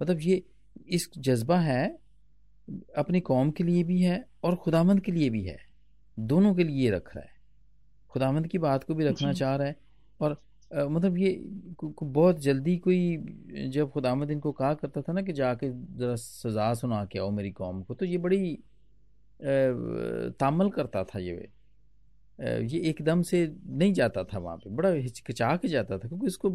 मतलब 0.03 0.19
ये 0.21 0.45
इस 0.89 1.11
जज्बा 1.19 1.59
है 1.59 1.99
अपनी 2.97 3.21
कौम 3.21 3.51
के 3.51 3.65
लिए 3.65 3.85
भी 3.85 4.03
है 4.03 4.29
और 4.43 4.57
खुदामंद 4.57 5.01
के 5.01 5.13
लिए 5.13 5.31
भी 5.31 5.45
है। 5.45 5.59
दोनों 6.19 6.55
के 6.55 6.65
लिए 6.65 6.91
रख 6.91 7.17
रहा 7.17 7.25
है। 7.25 7.33
खुदामंद 8.11 8.47
की 8.47 8.59
बात 8.59 8.85
को 8.85 8.95
भी 8.95 9.05
रखना 9.05 9.33
चाह 9.33 9.57
रहा 9.57 9.67
है 9.67 9.77
और 10.21 10.43
आ, 10.73 10.85
मतलब 10.85 11.19
ये 11.19 11.31
बहुत 12.03 12.41
जल्दी 12.41 12.77
कोई 12.77 13.69
जब 13.69 13.91
खुदामंद 13.91 14.31
इनको 14.31 14.53
कहा 14.53 14.75
करता 14.75 15.01
था 15.03 15.13
ना 15.13 15.23
कि 15.23 15.33
जाके 15.33 15.71
ज़रा 15.71 16.15
सज़ा 16.17 16.73
सुना 16.75 17.05
के 17.05 17.19
आओ 17.19 17.31
मेरी 17.31 17.51
कौम 17.53 17.83
को 17.83 17.95
तो 17.95 18.05
ये 18.07 18.19
बड़ी 18.19 18.59
तामल 20.41 20.71
करता 20.71 21.05
था 21.05 21.19
ये। 21.19 21.49
ये 22.41 22.79
एकदम 22.91 23.23
से 23.23 23.47
नहीं 23.69 23.93
जाता 23.93 24.25
था 24.25 24.39
वहाँ 24.39 24.57
पे 24.57 24.71
बड़ा 24.71 24.89
हिचकिचा 24.91 25.55
के 25.57 25.69
जाता 25.69 25.99
था 25.99 26.09
क्योंकि 26.09 26.27
इसको 26.27 26.51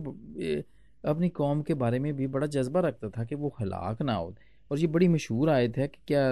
अपनी 1.03 1.29
कौम 1.29 1.61
के 1.61 1.73
बारे 1.73 1.99
में 1.99 2.13
भी 2.15 2.27
बड़ा 2.27 2.47
जज्बा 2.47 2.79
रखता 2.79 3.09
था 3.09 3.23
कि 3.25 3.35
वो 3.35 3.55
हलाक 3.59 4.01
ना 4.01 4.13
हो। 4.13 4.33
और 4.71 4.79
ये 4.79 4.87
बड़ी 4.87 5.07
मशहूर 5.07 5.49
आयत 5.49 5.77
है 5.77 5.87
कि 5.87 5.99
क्या 6.07 6.23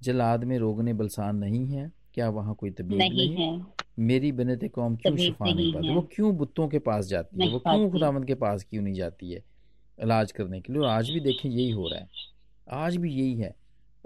जलाद 0.00 0.44
में 0.44 0.58
रोगने 0.58 0.92
बलसान 0.92 1.36
नहीं 1.36 1.66
है 1.66 1.90
क्या 2.14 2.28
वहाँ 2.30 2.54
कोई 2.54 2.70
तबीयत 2.70 2.98
नहीं, 2.98 3.28
नहीं 3.28 3.34
है। 3.36 3.81
मेरी 3.98 4.32
बनते 4.32 4.68
कौम 4.68 4.96
क्यों 4.96 5.16
शिफा 5.16 5.44
नहीं 5.44 5.74
पाती? 5.74 5.94
वो 5.94 6.08
क्यों 6.12 6.36
बुतों 6.36 6.68
के 6.68 6.78
पास 6.78 7.06
जाती 7.06 7.44
है? 7.44 7.52
वो 7.52 7.58
क्यों 7.58 7.90
खुदामंद 7.90 8.26
के 8.26 8.34
पास 8.34 8.64
क्यों 8.64 8.82
नहीं 8.82 8.94
जाती 8.94 9.32
है 9.32 9.44
इलाज 10.02 10.32
करने 10.32 10.60
के 10.60 10.72
लिए? 10.72 10.82
और 10.82 10.88
आज 10.88 11.10
भी 11.10 11.20
देखें 11.20 11.50
यही 11.50 11.70
हो 11.70 11.88
रहा 11.88 12.00
है। 12.00 12.08
आज 12.70 12.96
भी 12.96 13.12
यही 13.12 13.34
है। 13.34 13.56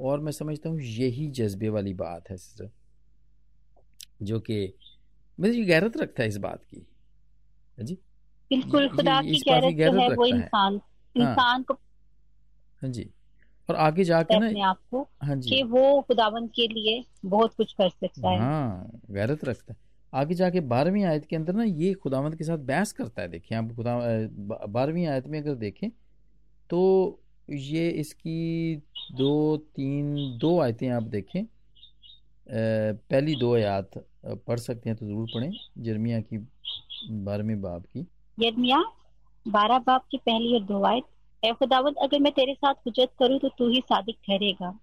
और 0.01 0.21
मैं 0.21 0.33
समझता 0.33 0.69
हूँ 0.69 0.81
यही 0.81 1.29
जज्बे 1.29 1.69
वाली 1.69 1.95
बात 1.95 2.31
है 2.31 2.37
सिस्टर 2.37 2.71
जो 4.23 4.41
कि 4.41 4.75
मुझे 5.41 5.65
गैरत 5.65 5.97
रखता 5.97 6.23
है 6.23 6.29
इस 6.29 6.37
बात 6.37 6.65
की। 6.65 6.87
हाँ 7.79 7.85
जी? 7.85 7.95
बिल्कुल 8.51 8.89
खुदा 8.89 9.23
की 9.23 9.39
गैरत 9.39 9.75
जो 9.75 10.01
है 10.01 10.09
वो 10.09 10.27
इंसान 10.27 10.75
हाँ। 10.75 11.31
इंसान 11.31 11.63
को 11.63 11.75
हाँ 12.83 12.91
जी। 12.91 13.11
और 13.69 13.77
आगे 13.77 14.05
जाके 14.05 14.39
ना 14.41 14.69
आपको 14.69 15.01
हाँ 15.23 15.37
जी। 15.37 15.51
कि 15.51 15.63
वो 15.65 16.01
खुदावंत 16.09 16.51
के 16.57 16.67
लिए 16.69 17.03
बहुत 17.27 17.55
कुछ 17.55 17.73
कर 17.73 17.89
सकता 17.89 18.31
है। 18.31 18.39
हाँ 18.39 19.01
गैरत 19.11 19.45
रखता 19.45 19.73
है। 19.73 19.79
आगे 20.13 20.35
जाके 20.35 20.61
बारहवीं 20.63 21.05
आयत 21.05 21.25
के 21.25 21.37
अंदर 21.37 21.55
ना 21.55 21.65
ये 21.65 21.93
खुदावंत 22.03 22.35
के 22.35 22.45
साथ 22.45 22.59
बहस 22.67 22.93
करता 22.93 23.23
है 23.23 23.29
देखिए 23.29 23.59
आप 23.59 23.73
खुदा 23.77 23.97
बारहवीं 24.69 25.07
आयत 25.07 25.27
में 25.29 25.41
अगर 25.41 25.55
देखें 25.57 25.89
तो 26.71 26.81
ये 27.49 27.89
इसकी 28.01 28.77
दो 29.15 29.57
तीन 29.77 30.15
दो 30.41 30.59
आयतें 30.61 30.89
आप 30.91 31.03
देखें 31.11 31.45
पहली 32.47 33.35
दो 33.37 33.55
आयात 33.55 33.99
पढ़ 34.47 34.59
सकते 34.59 34.91
हैं 34.91 34.97
तो 34.99 35.07
ज़रूर 35.07 35.27
पढ़ें 35.35 35.51
जर्मिया 35.85 36.21
की 36.21 36.39
बारहवीं 36.39 37.61
बाब 37.61 37.83
की। 37.85 38.03
जर्मिया 38.39 38.83
बारह 39.47 39.79
बाब 39.79 40.01
की 40.11 40.19
पहली 40.19 40.55
और 40.55 40.63
दो 40.65 40.83
आयत। 40.85 41.05
ए 41.47 41.53
खुदावत 41.53 41.95
अगर 42.03 42.19
मैं 42.19 42.33
तेरे 42.33 42.55
साथ 42.55 42.75
हुजत 42.75 43.11
करूँ 43.19 43.39
तो 43.39 43.49
तू 43.49 43.69
ही 43.69 43.81
सादिक 43.81 44.17
ठहरेगा। 44.27 44.79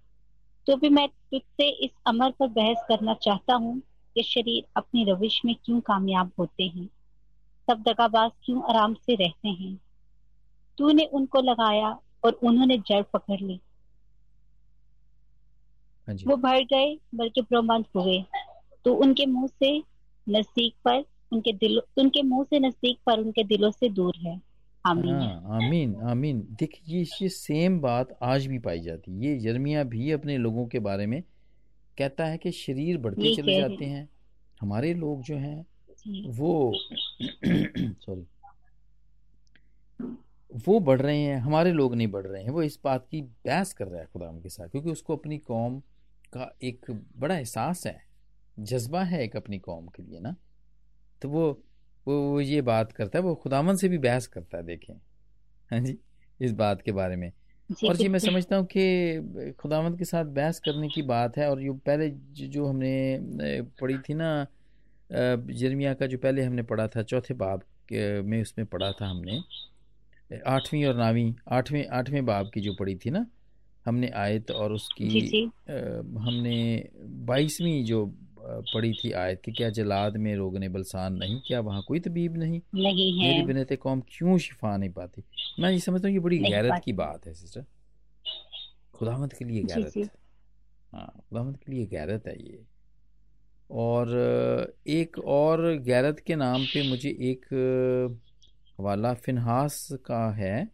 तो 0.67 0.75
भी 0.75 0.89
मैं 0.89 1.07
तुझसे 1.07 1.69
इस 1.69 1.91
अमर 2.05 2.31
पर 2.31 2.47
बहस 2.47 2.85
करना 2.87 3.13
चाहता 3.13 3.53
हूँ 3.53 3.79
कि 4.15 4.23
शरीर 4.23 4.63
अपनी 4.75 5.03
रविश 5.03 5.41
में 5.45 5.55
क्यों 5.65 5.79
कामयाब 5.81 6.31
होते 6.39 6.63
हैं? 6.63 6.89
सब 7.69 7.81
दगाबाज 7.81 8.31
क्यों 8.45 8.63
आराम 8.63 8.93
से 8.93 9.15
रहते 9.15 9.49
हैं? 9.49 9.79
तूने 10.77 11.05
उनको 11.05 11.41
लगाया 11.41 11.99
और 12.25 12.31
उन्होंने 12.31 12.77
जड़ 12.77 13.03
पकड़ 13.03 13.39
ली। 13.41 13.59
हाँ 16.07 16.15
वो 16.27 16.35
भर 16.35 16.63
गए 16.63 16.99
बल्कि 17.15 17.41
ब्रह्मांड 17.41 17.85
हुए। 17.95 18.25
तो 18.85 18.93
उनके 18.93 19.25
मुँह 19.25 19.47
से 19.47 19.83
नज़दीक 20.29 20.75
पर 20.85 21.05
उनके 21.31 21.53
दिल 21.53 21.81
उनके 21.97 22.21
मुँह 22.21 22.43
से 22.43 22.59
नज़दीक 22.59 22.99
पर 23.05 23.19
उनके 23.19 23.43
दिलों 23.43 23.71
से 23.71 23.89
दूर 23.89 24.13
है। 24.17 24.52
आमीन। 24.87 25.15
हाँ, 25.15 25.43
आमीन 25.51 25.95
आमीन। 25.95 26.47
देखिए 26.51 27.05
ये 27.21 27.29
सेम 27.29 27.79
बात 27.79 28.17
आज 28.23 28.45
भी 28.45 28.59
पाई 28.59 28.79
जाती 28.79 29.11
है। 29.11 29.19
ये 29.19 29.39
जर्मिया 29.39 29.83
भी 29.83 30.11
अपने 30.11 30.37
लोगों 30.37 30.67
के 30.67 30.79
बारे 30.79 31.05
में 31.05 31.23
कहता 31.97 32.25
है 32.25 32.37
कि 32.37 32.51
शरीर 32.51 32.97
बढ़ते 32.97 33.35
चले 33.35 33.59
जाते 33.59 33.85
हैं। 33.85 34.09
हमारे 34.61 34.93
लोग 34.93 35.21
जो 35.23 35.35
हैं 35.37 35.65
वो 36.25 36.73
सॉरी 37.77 38.27
वो 40.67 40.79
बढ़ 40.79 41.01
रहे 41.01 41.17
हैं 41.17 41.37
हमारे 41.37 41.71
लोग 41.71 41.95
नहीं 41.95 42.07
बढ़ 42.07 42.27
रहे 42.27 42.43
हैं। 42.43 42.49
वो 42.49 42.63
इस 42.63 42.79
बात 42.83 43.07
की 43.11 43.21
बहस 43.21 43.73
कर 43.73 43.87
रहा 43.87 44.01
है 44.01 44.07
खुदा 44.13 44.27
के 44.27 44.49
साथ 44.49 44.67
क्योंकि 44.67 44.89
उसको 44.89 45.15
अपनी 45.15 45.37
कौम 45.37 45.79
का 46.33 46.57
एक 46.63 47.03
बड़ा 47.17 47.37
एहसास 47.37 47.87
है। 47.87 48.03
जज्बा 48.59 49.03
है 49.03 49.23
एक 49.23 49.35
अपनी 49.35 49.59
कौम 49.59 49.87
के 49.87 50.03
लिए 50.03 50.19
ना। 50.19 50.35
तो 51.21 51.29
वो 51.29 51.63
वो 52.07 52.19
वो 52.21 52.39
ये 52.41 52.61
बात 52.61 52.91
करता 52.91 53.19
है 53.19 53.23
वो 53.25 53.35
खुदामन 53.35 53.75
से 53.75 53.89
भी 53.89 53.97
बहस 53.97 54.27
करता 54.27 54.57
है 54.57 54.63
देखें। 54.63 54.93
हाँ 55.71 55.79
जी 55.79 55.97
इस 56.39 56.51
बात 56.53 56.81
के 56.81 56.91
बारे 56.91 57.15
में। 57.15 57.31
और 57.87 57.95
जी 57.95 58.07
मैं 58.07 58.19
समझता 58.19 58.55
हूँ 58.55 58.65
कि 58.77 59.53
खुदामंद 59.59 59.97
के 59.97 60.05
साथ 60.05 60.25
बहस 60.35 60.59
करने 60.59 60.87
की 60.89 61.01
बात 61.01 61.37
है 61.37 61.49
और 61.49 61.61
ये 61.61 61.71
पहले 61.85 62.09
जो 62.47 62.65
हमने 62.65 63.61
पढ़ी 63.81 63.97
थी 63.97 64.13
ना 64.13 64.47
जर्मिया 65.11 65.93
का 65.93 66.07
जो 66.07 66.17
पहले 66.17 66.43
हमने 66.43 66.63
पढ़ा 66.63 66.87
था 66.87 67.03
चौथे 67.03 67.33
बाब 67.33 67.63
में 68.25 68.41
उसमें 68.41 68.65
पढ़ा 68.67 68.91
था 68.91 69.07
हमने। 69.07 69.41
आठवीं 70.47 70.85
और 70.85 70.95
नावीं 70.95 71.33
आठवें 71.51 71.85
आठवें 71.87 72.25
बाब 72.25 72.49
की 72.53 72.61
जो 72.61 72.73
पढ़ी 72.73 72.95
थी 72.95 73.09
ना 73.09 73.25
हमने 73.85 74.07
आयत 74.15 74.51
और 74.51 74.73
उसकी 74.73 75.07
जी 75.09 75.21
जी। 75.21 75.43
आ, 75.45 75.75
हमने 76.21 76.89
बाईसवीं 77.25 77.83
जो 77.85 78.05
पढ़ी 78.45 78.93
थी 78.93 79.11
आयत 79.11 79.41
कि 79.45 79.51
क्या 79.51 79.69
जलाद 79.69 80.17
में 80.17 80.35
रोगने 80.35 80.69
बलसान 80.69 81.13
नहीं? 81.13 81.39
क्या 81.47 81.59
वहाँ 81.59 81.83
कोई 81.87 81.99
तबीब 81.99 82.37
नहीं? 82.37 82.61
नहीं 82.75 83.19
है। 83.19 83.27
मेरी 83.27 83.45
बिनत 83.45 83.73
कौम 83.81 84.01
क्यों 84.07 84.37
शिफा 84.37 84.77
नहीं 84.77 84.89
पाती? 84.89 85.23
मैं 85.59 85.71
ये 85.71 85.79
समझता 85.79 86.07
हूँ 86.07 86.13
ये 86.13 86.19
बड़ी 86.19 86.37
गैरत 86.39 86.81
की 86.85 86.93
बात 86.93 87.27
है 87.27 87.33
सिस्टर 87.33 87.65
खुदामद 88.93 89.33
के 89.33 89.45
लिए 89.45 89.63
गैरत 89.63 90.09
हाँ 90.93 91.07
खुदामद 91.29 91.57
के 91.57 91.71
लिए 91.71 91.85
गैरत 91.85 92.27
है 92.27 92.35
ये। 92.43 92.63
और 93.71 94.75
एक 94.87 95.19
और 95.19 95.77
गैरत 95.77 96.19
के 96.19 96.35
नाम 96.35 96.65
पे 96.65 96.89
मुझे 96.89 97.09
एक 97.09 97.45
हवाला 98.79 99.13
फिनहास 99.13 99.87
का 100.05 100.31
है। 100.31 100.69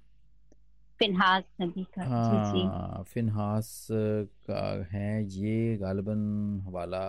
फिनहास 0.99 1.43
नबी 1.61 1.83
का 1.83 2.03
हाँ। 2.03 3.03
फिनहास 3.03 3.87
का 4.49 4.87
है 4.91 5.23
ये 5.25 5.77
गालबन 5.77 6.61
हवाला। 6.65 7.05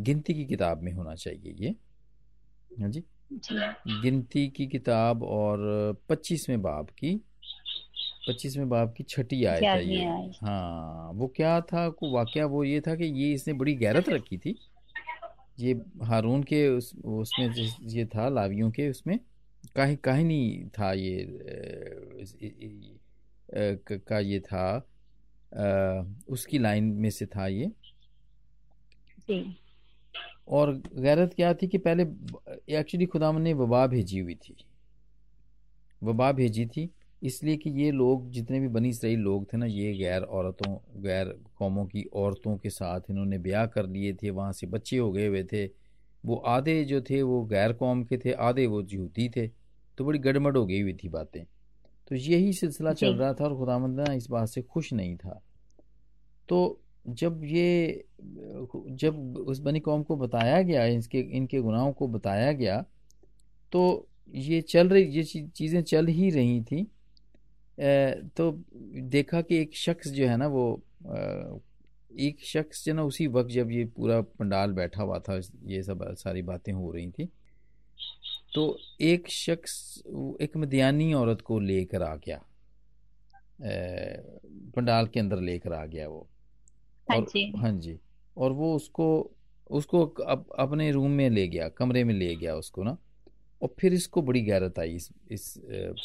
गिनती 0.00 0.34
की 0.34 0.44
किताब 0.44 0.82
में 0.82 0.92
होना 0.92 1.14
चाहिए 1.14 1.54
ये। 1.60 1.74
हाँ 2.80 2.88
जी। 2.88 3.02
गिनती 4.02 4.48
की 4.48 4.66
किताब 4.66 5.22
और 5.22 5.58
पच्चीसवें 6.08 6.60
बाब 6.62 6.90
की 6.98 7.14
पच्चीसवें 8.28 8.68
बाब 8.68 8.92
की 8.96 9.04
छठी 9.04 9.44
आयत 9.44 9.62
है 9.62 9.86
ये। 9.86 10.04
हाँ 10.42 11.10
वो 11.14 11.26
क्या 11.28 11.60
था 11.62 11.88
को 11.90 12.10
वाक्य 12.12 12.44
वो 12.44 12.62
ये 12.64 12.80
था 12.80 12.94
कि 12.96 13.04
ये 13.04 13.32
इसने 13.34 13.54
बड़ी 13.54 13.74
गैरत 13.74 14.08
रखी 14.08 14.38
थी। 14.38 14.58
ये 15.60 15.72
हारून 16.02 16.42
के 16.42 16.66
उस 16.68 16.92
उसमें 17.04 17.48
ये 17.90 18.04
था 18.06 18.28
लावियों 18.28 18.70
के 18.70 18.88
उसमें 18.90 19.18
कहीं 19.76 19.96
कहीं 19.96 20.24
नहीं 20.24 20.68
था 20.68 20.92
ये 20.92 21.26
का 24.02 24.18
ये 24.18 24.40
था 24.40 24.86
उसकी 26.28 26.58
लाइन 26.58 26.84
में 26.84 27.10
से 27.10 27.26
था 27.26 27.46
ये। 27.46 27.70
और 30.50 30.82
गैरत 30.94 31.34
क्या 31.34 31.54
थी 31.54 31.68
कि 31.68 31.78
पहले 31.78 32.02
एक्चुअली 32.78 33.06
खुदा 33.06 33.32
ने 33.32 33.52
वबा 33.52 33.86
भेजी 33.86 34.18
हुई 34.18 34.34
थी। 34.34 34.56
वबा 36.02 36.32
भेजी 36.32 36.66
थी 36.66 36.90
इसलिए 37.22 37.56
कि 37.56 37.70
ये 37.70 37.90
लोग 37.90 38.30
जितने 38.30 38.60
भी 38.60 38.68
बनी 38.68 38.92
सही 38.92 39.16
लोग 39.16 39.52
थे 39.52 39.56
ना 39.56 39.66
ये 39.66 39.92
गैर 39.94 40.22
औरतों 40.22 40.76
गैर 41.02 41.28
कौमों 41.58 41.84
की 41.86 42.02
औरतों 42.02 42.56
के 42.56 42.70
साथ 42.70 43.00
इन्होंने 43.10 43.38
ब्याह 43.38 43.66
कर 43.66 43.86
लिए 43.86 44.12
थे 44.12 44.30
वहाँ 44.30 44.52
से 44.52 44.66
बच्चे 44.66 44.96
हो 44.96 45.12
गए 45.12 45.26
हुए 45.26 45.44
थे। 45.44 45.66
वो 46.24 46.36
आधे 46.36 46.84
जो 46.84 47.00
थे 47.00 47.22
वो 47.22 47.42
गैर 47.44 47.72
कौम 47.72 48.04
के 48.04 48.18
थे 48.18 48.32
आधे 48.32 48.66
वो 48.66 48.82
यहूदी 48.82 49.28
थे। 49.28 49.46
तो 49.98 50.04
बड़ी 50.04 50.18
गड़मड़ 50.18 50.56
हो 50.56 50.66
गई 50.66 50.80
हुई 50.80 50.92
थी 50.94 51.08
बातें। 51.08 51.44
तो 52.08 52.14
यही 52.14 52.52
सिलसिला 52.52 52.92
चल 52.92 53.14
रहा 53.14 53.32
था 53.32 53.44
और 53.44 53.56
खुदामंद 53.56 54.08
इस 54.10 54.26
बात 54.30 54.48
से 54.48 54.62
खुश 54.62 54.92
नहीं 54.92 55.16
था। 55.16 55.42
तो 56.48 56.79
जब 57.04 57.40
ये, 57.44 58.04
जब 58.20 59.36
उस 59.38 59.58
बनी 59.58 59.80
कौम 59.80 60.02
को 60.02 60.16
बताया 60.16 60.60
गया, 60.62 60.84
इसके, 60.86 61.20
इनके 61.20 61.60
गुनाहों 61.60 61.92
को 61.92 62.08
बताया 62.08 62.52
गया 62.52 62.84
तो 63.72 64.06
ये 64.34 64.60
चल 64.62 64.88
रही, 64.88 65.04
ये 65.04 65.22
चीज़ें 65.24 65.82
चल 65.82 66.06
ही 66.08 66.30
रही 66.30 66.60
थी। 66.62 66.82
तो 68.36 68.50
देखा 69.10 69.40
कि 69.42 69.56
एक 69.56 69.74
शख्स 69.76 70.08
जो 70.08 70.26
है 70.28 70.36
ना, 70.36 70.46
वो 70.46 70.82
एक 72.20 72.44
शख्स 72.44 72.84
जो 72.84 72.94
ना, 72.94 73.02
उसी 73.02 73.26
वक्त 73.28 73.50
जब 73.50 73.70
ये 73.70 73.84
पूरा 73.96 74.20
पंडाल 74.20 74.72
बैठा 74.72 75.02
हुआ 75.02 75.18
था, 75.18 75.40
ये 75.64 75.82
सब 75.82 76.04
सारी 76.18 76.42
बातें 76.42 76.72
हो 76.72 76.90
रही 76.92 77.10
थी 77.10 77.28
तो 78.54 78.78
एक 79.00 79.28
शख्स, 79.28 80.02
एक 80.40 80.56
मदियानी 80.56 81.12
औरत 81.14 81.40
को 81.40 81.58
लेकर 81.60 82.02
आ 82.02 82.14
गया। 82.16 82.40
पंडाल 84.76 85.06
के 85.06 85.20
अंदर 85.20 85.40
लेकर 85.40 85.72
आ 85.72 85.84
गया 85.86 86.08
वो। 86.08 86.26
हाँ 87.10 87.20
जी। 87.26 87.52
हाँ 87.56 87.72
जी 87.72 87.98
और 88.36 88.52
वो 88.52 88.74
उसको 88.76 89.06
उसको 89.70 90.04
अप, 90.06 90.46
अपने 90.58 90.90
रूम 90.92 91.10
में 91.10 91.28
ले 91.30 91.46
गया 91.48 91.68
कमरे 91.68 92.04
में 92.04 92.14
ले 92.14 92.34
गया 92.36 92.54
उसको 92.56 92.82
ना 92.82 92.96
और 93.62 93.74
फिर 93.80 93.94
इसको 93.94 94.22
बड़ी 94.22 94.40
गैरत 94.42 94.78
आई 94.78 94.94
इस 94.94 95.08
इस 95.30 95.52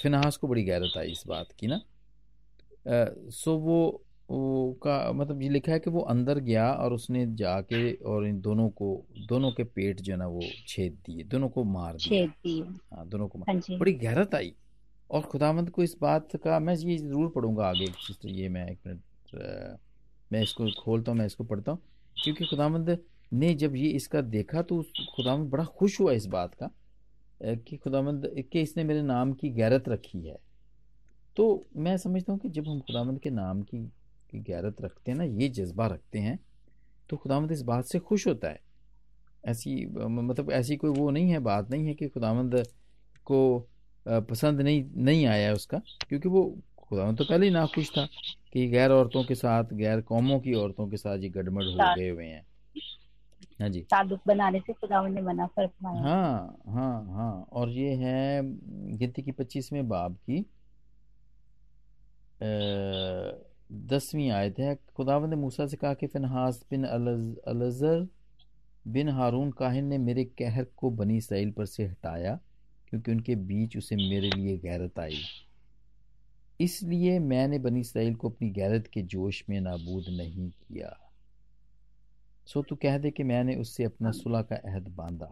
फिनहास 0.02 0.38
को 0.38 0.48
बड़ी 0.48 0.64
गैरत 0.64 0.98
आई 0.98 1.12
इस 1.12 1.24
बात 1.28 1.52
की 1.60 1.68
ना। 1.68 1.76
आ, 1.76 3.06
सो 3.30 3.58
वो 3.58 4.02
वो 4.30 4.72
का 4.84 5.12
मतलब 5.12 5.42
ये 5.42 5.50
लिखा 5.50 5.72
है 5.72 5.80
कि 5.80 5.90
वो 5.90 6.02
अंदर 6.02 6.40
गया 6.40 6.72
और 6.74 6.94
उसने 6.94 7.26
जाके 7.36 7.92
और 7.94 8.26
इन 8.28 8.40
दोनों 8.42 8.70
को 8.70 8.88
दोनों 9.28 9.52
के 9.52 9.64
पेट 9.64 10.02
जो 10.02 10.14
है 10.14 10.18
ना 10.20 10.28
वो 10.28 10.42
छेद 10.68 10.98
दिए 11.06 11.24
दोनों 11.24 11.50
को 11.50 11.64
मार 11.64 11.96
दिए। 11.96 12.24
हाँ 12.94 13.08
दोनों 13.08 13.28
को 13.28 13.40
मार 13.40 13.56
हाँ 13.56 13.78
बड़ी 13.80 13.94
गहरत 13.94 14.36
आई। 14.36 14.54
और 15.10 15.22
खुदामंद 15.22 15.70
को 15.70 15.84
इस 15.84 15.96
बात 16.02 16.36
का 16.36 16.60
मैं 16.60 16.76
ये 16.76 16.98
ज़रूर 16.98 17.30
पढ़ूँगा 17.30 17.68
आगे 17.68 17.86
सिस्टर 17.98 18.30
ये 18.30 18.50
मैं 18.50 18.68
एक 18.72 18.80
मिनट 18.88 19.78
मैं 20.32 20.42
इसको 20.42 20.70
खोलता 20.76 21.12
हूँ, 21.12 21.20
मैं 21.20 21.26
इसको 21.26 21.44
पढ़ता 21.44 21.72
हूँ। 21.72 21.82
क्योंकि 22.18 22.46
खुदामंद 22.46 22.98
ने 23.32 23.54
जब 23.56 23.76
ये 23.76 23.90
इसका 23.92 24.22
देखा 24.24 24.62
तो 24.62 24.82
खुदामंद 25.16 25.50
बड़ा 25.50 25.64
खुश 25.78 26.00
हुआ 26.00 26.12
इस 26.14 26.26
बात 26.28 26.54
का 26.56 26.70
कि 27.42 27.78
खुदामंद 27.78 28.32
के 28.52 28.62
इसने 28.62 28.84
मेरे 28.84 29.02
नाम 29.04 29.34
की 29.34 29.50
गैरत 29.52 29.90
रखी 29.90 30.22
है। 30.22 30.38
तो 31.38 31.66
मैं 31.78 31.96
समझता 31.98 32.34
हूँ 32.34 32.40
कि 32.40 32.50
जब 32.50 32.68
हम 32.68 32.80
खुदामंद 32.80 33.20
के 33.20 33.30
नाम 33.32 33.62
की 33.64 33.80
की 34.32 34.40
गैरत 34.42 34.82
रखते 34.82 35.12
हैं 35.12 35.18
ना, 35.18 35.24
ये 35.24 35.50
जज्बा 35.50 35.88
रखते 35.88 36.20
हैं 36.20 36.40
तो 37.10 37.18
खुदामंद 37.18 37.52
इस 37.52 37.62
बात 37.64 37.86
से 37.86 38.00
खुश 38.02 38.28
होता 38.28 38.50
है। 38.50 38.60
ऐसी 39.44 39.86
मतलब 39.88 40.52
ऐसी 40.52 40.76
कोई 40.76 40.92
वो 40.92 41.10
नहीं 41.12 41.30
है, 41.30 41.40
बात 41.42 41.70
नहीं 41.72 41.88
है 41.88 41.94
कि 41.94 42.08
खुदामंद 42.08 42.64
को 43.28 43.68
पसंद 44.06 44.62
नहीं 44.62 44.84
नहीं 44.96 45.26
आया 45.26 45.54
उसका, 45.54 45.82
क्योंकि 46.10 46.30
वो 46.30 46.44
खुदावंद 46.90 47.18
तो 47.18 47.24
पहले 47.24 47.46
ही 47.46 47.52
नाखुश 47.52 47.90
था 47.90 48.06
कि 48.54 48.68
गैर 48.68 48.92
औरतों 48.92 49.24
के 49.24 49.36
साथ 49.36 49.74
गैर 49.74 50.02
कौमों 50.02 50.40
की 50.40 50.54
औरतों 50.54 50.88
के 50.90 50.98
साथ 50.98 51.20
ये 51.20 51.30
गड़बड़ 51.30 51.64
हो 51.64 51.96
गए 51.96 52.10
हुए 52.10 52.26
हैं। 52.26 52.46
हाँ 53.62 53.70
जी। 53.70 53.82
ताल्लुक 53.82 54.22
बनाने 54.28 54.60
से 54.60 54.74
खुदावंद 54.74 55.16
ने 55.16 55.22
मना 55.22 55.46
फरमाया 55.46 56.02
हाँ 56.02 56.58
हाँ 56.68 57.06
हाँ। 57.06 57.48
और 57.52 57.70
ये 57.70 57.94
है 57.96 58.42
गिनती 58.98 59.22
की 59.22 59.32
पच्चीसवें 59.32 59.88
बाब 59.88 60.16
की। 60.30 60.46
दसवीं 63.88 64.30
आयत 64.32 64.60
है। 64.60 64.76
खुदावंद 64.96 65.30
ने 65.30 65.36
मूसा 65.36 65.66
से 65.68 65.78
कहा 65.78 65.94
कि 65.94 66.08
फिनहास 66.08 66.66
बिन 66.72 66.84
अलजर 66.84 68.08
बिन 68.88 69.10
हारून 69.10 69.52
काहिन 69.52 69.86
ने 69.86 69.98
मेरे 69.98 70.24
कहर 70.40 70.66
को 70.78 70.90
बनी 70.92 71.18
इसराइल 71.18 71.52
पर 71.52 71.66
से 71.66 71.86
हटाया 71.86 72.40
क्योंकि 72.90 73.12
उनके 73.12 73.36
बीच 73.36 73.78
उसे 73.78 73.96
मेरे 73.96 74.30
लिए 74.30 74.58
गैरत 74.58 75.00
आई। 75.00 75.22
इसलिए 76.60 77.20
मैंने 77.20 77.60
बनी 77.60 77.80
इसराइल 77.80 78.16
को 78.16 78.30
अपनी 78.30 78.50
गैरत 78.50 78.88
के 78.88 79.02
जोश 79.02 79.44
में 79.50 79.60
नाबूद 79.62 80.06
नहीं 80.10 80.50
किया। 80.50 80.98
सो 82.48 82.62
तू 82.62 82.76
कह 82.76 82.98
दे 82.98 83.12
कि 83.12 83.24
मैंने 83.24 83.56
उससे 83.56 83.84
अपना 83.84 84.12
सुलह 84.12 84.42
का 84.42 84.56
अहद 84.56 84.88
बांधा 84.88 85.32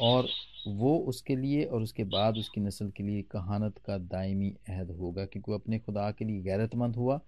और 0.00 0.28
वो 0.68 0.96
उसके 0.98 1.36
लिए 1.36 1.64
और 1.64 1.82
उसके 1.82 2.04
बाद 2.04 2.36
उसकी 2.36 2.60
नस्ल 2.60 2.90
के 2.90 3.02
लिए 3.02 3.22
कहानत 3.22 3.78
का 3.78 3.98
दायमी 3.98 4.50
अहद 4.68 4.90
होगा 4.90 5.24
क्योंकि 5.24 5.50
वो 5.50 5.58
अपने 5.58 5.78
खुदा 5.78 6.10
के 6.10 6.24
लिए 6.24 6.40
गैरतमंद 6.40 6.96
हुआ 6.96 7.20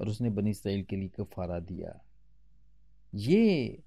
और 0.00 0.08
उसने 0.08 0.30
बनी 0.30 0.50
इसराइल 0.50 0.82
के 0.82 0.96
लिए 0.96 1.08
कफारा 1.20 1.58
दिया। 1.58 2.00
ये 3.14 3.78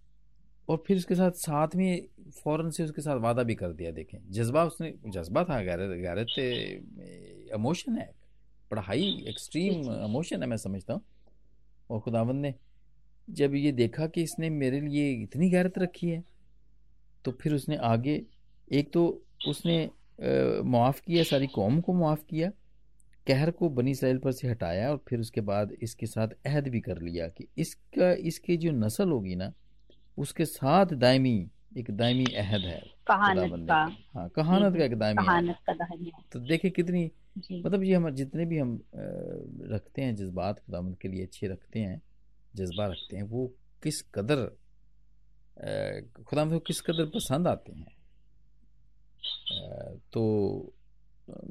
और 0.69 0.83
फिर 0.87 0.97
उसके 0.97 1.15
साथ 1.15 1.31
साथ 1.31 1.75
में 1.75 2.07
फ़ौरन 2.43 2.69
से 2.69 2.83
उसके 2.83 3.01
साथ 3.01 3.19
वादा 3.19 3.43
भी 3.43 3.55
कर 3.55 3.73
दिया, 3.73 3.91
देखें। 3.91 4.17
जज्बा 4.31 4.63
उसने, 4.63 4.93
जज्बा 5.07 5.43
था, 5.43 5.61
गैरत 5.63 5.97
गैरत 5.97 7.51
इमोशन 7.55 7.97
है। 7.97 8.22
बड़ा 8.73 8.81
हाई 8.81 9.07
एक्सट्रीम 9.29 9.81
इमोशन 10.03 10.43
है 10.43 10.49
मैं 10.49 10.57
समझता 10.59 10.93
हूँ। 10.93 11.01
और 11.89 11.99
खुदावंद 11.99 12.41
ने 12.41 12.53
जब 13.27 13.55
ये 13.55 13.71
देखा 13.73 14.07
कि 14.07 14.21
इसने 14.23 14.49
मेरे 14.51 14.79
लिए 14.81 15.11
इतनी 15.13 15.49
गैरत 15.49 15.77
रखी 15.79 16.09
है 16.09 16.23
तो 17.25 17.31
फिर 17.41 17.53
उसने 17.53 17.75
आगे 17.87 18.21
एक 18.71 18.91
तो 18.93 19.03
उसने 19.47 19.77
मुआफ़ 20.65 20.99
किया 21.01 21.23
सारी 21.23 21.47
कौम 21.49 21.79
को 21.81 21.93
मुआफ़ 21.93 22.23
किया 22.29 22.49
कहर 23.27 23.51
को 23.51 23.69
बनी 23.69 23.91
इसराइल 23.91 24.17
पर 24.17 24.31
से 24.31 24.47
हटाया 24.47 24.89
और 24.91 25.03
फिर 25.09 25.19
उसके 25.19 25.41
बाद 25.41 25.71
इसके 25.81 26.05
साथ 26.05 26.27
अहद 26.45 26.67
भी 26.67 26.79
कर 26.81 27.01
लिया 27.01 27.27
कि 27.27 27.47
इसका 27.57 28.11
इसकी 28.29 28.57
जो 28.57 28.71
नस्ल 28.73 29.09
होगी 29.09 29.35
ना 29.35 29.51
उसके 30.17 30.45
साथ 30.45 30.93
दायमी 30.97 31.35
एक 31.77 31.91
दायमी 31.91 32.25
अहद 32.37 32.61
है 32.61 32.81
कहानत 33.07 33.65
का। 33.69 33.81
हाँ 34.15 34.27
कहानत 34.29 34.77
का 34.77 34.83
एक 34.85 34.95
दायमी 34.95 35.23
कहानत 35.23 35.59
का 35.69 35.73
तो 36.33 36.39
देखे 36.41 36.69
कितनी 36.69 37.09
मतलब 37.37 37.83
ये 37.83 37.95
हम 37.95 38.09
जितने 38.09 38.45
भी 38.45 38.57
हम 38.57 38.79
रखते 39.71 40.01
हैं 40.01 40.15
जज्बात 40.15 40.59
खुदामंद 40.59 40.97
के 40.97 41.07
लिए 41.07 41.23
अच्छे 41.23 41.47
रखते 41.47 41.79
हैं 41.79 42.01
जज्बा 42.55 42.85
रखते 42.85 43.15
हैं 43.15 43.23
वो 43.23 43.47
किस 43.83 44.01
कदर 44.15 44.45
खुदा 46.23 46.45
को 46.45 46.59
किस 46.59 46.81
कदर 46.81 47.05
पसंद 47.05 47.47
आते 47.47 47.73
हैं? 47.73 47.95
तो 50.13 50.73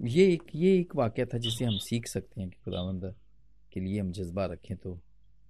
ये 0.05 0.33
एक 0.33 0.42
ये 0.55 0.79
एक 0.81 0.97
वाक्य 0.97 1.25
था 1.27 1.38
जिसे 1.38 1.64
हम 1.64 1.77
सीख 1.79 2.07
सकते 2.07 2.40
हैं 2.40 2.51
कि 2.51 2.59
खुदावंद 2.64 3.14
के 3.73 3.81
लिए 3.81 4.01
हम 4.01 4.12
जज्बा 4.12 4.45
रखें 4.47 4.77
तो 4.77 4.95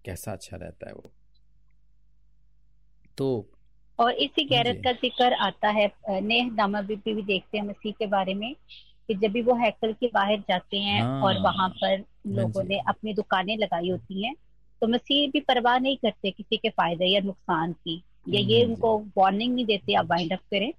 कैसा 0.04 0.32
अच्छा 0.32 0.56
रहता 0.56 0.88
है 0.88 0.94
वो। 0.94 1.12
तो 3.18 3.50
और 3.98 4.12
इसी 4.14 4.44
गैरत 4.44 4.80
का 4.84 4.92
ज़िक्र 4.92 5.32
आता 5.32 5.68
है 5.68 6.20
नेह 6.20 6.50
नामा 6.52 6.82
भी, 6.82 6.96
भी 6.96 7.22
देखते 7.22 7.58
हैं 7.58 7.64
मसीह 7.64 7.92
के 7.92 8.06
बारे 8.06 8.34
में। 8.34 8.54
कि 9.12 9.14
जब 9.18 9.32
भी 9.32 9.42
वो 9.42 9.54
हैकल 9.56 9.92
के 9.92 10.06
बाहर 10.14 10.38
जाते 10.40 10.78
हैं 10.80 11.02
हाँ, 11.02 11.08
और 11.22 11.38
वहाँ 11.38 11.68
पर 11.82 12.04
हाँ 12.28 12.28
लोगों 12.28 12.62
ने 12.64 12.78
अपनी 12.88 13.14
दुकानें 13.14 13.56
लगाई 13.58 13.90
होती 13.90 14.24
हैं 14.26 14.34
तो 14.82 14.86
मसीह 14.88 15.30
भी 15.30 15.40
परवाह 15.40 15.78
नहीं 15.78 15.96
करते 15.96 16.30
किसी 16.30 16.56
के 16.56 16.68
फ़ायदे 16.70 17.06
या 17.06 17.20
नुकसान 17.20 17.72
की 17.72 18.02
या 18.28 18.40
ये 18.40 18.62
हम्म, 18.62 18.64
उनको 18.64 18.98
वार्निंग 19.18 19.54
नहीं 19.54 19.66
देते 19.66 19.94
आप 19.94 20.06
वाइंड 20.06 20.32
अप 20.32 20.40
करें। 20.50 20.72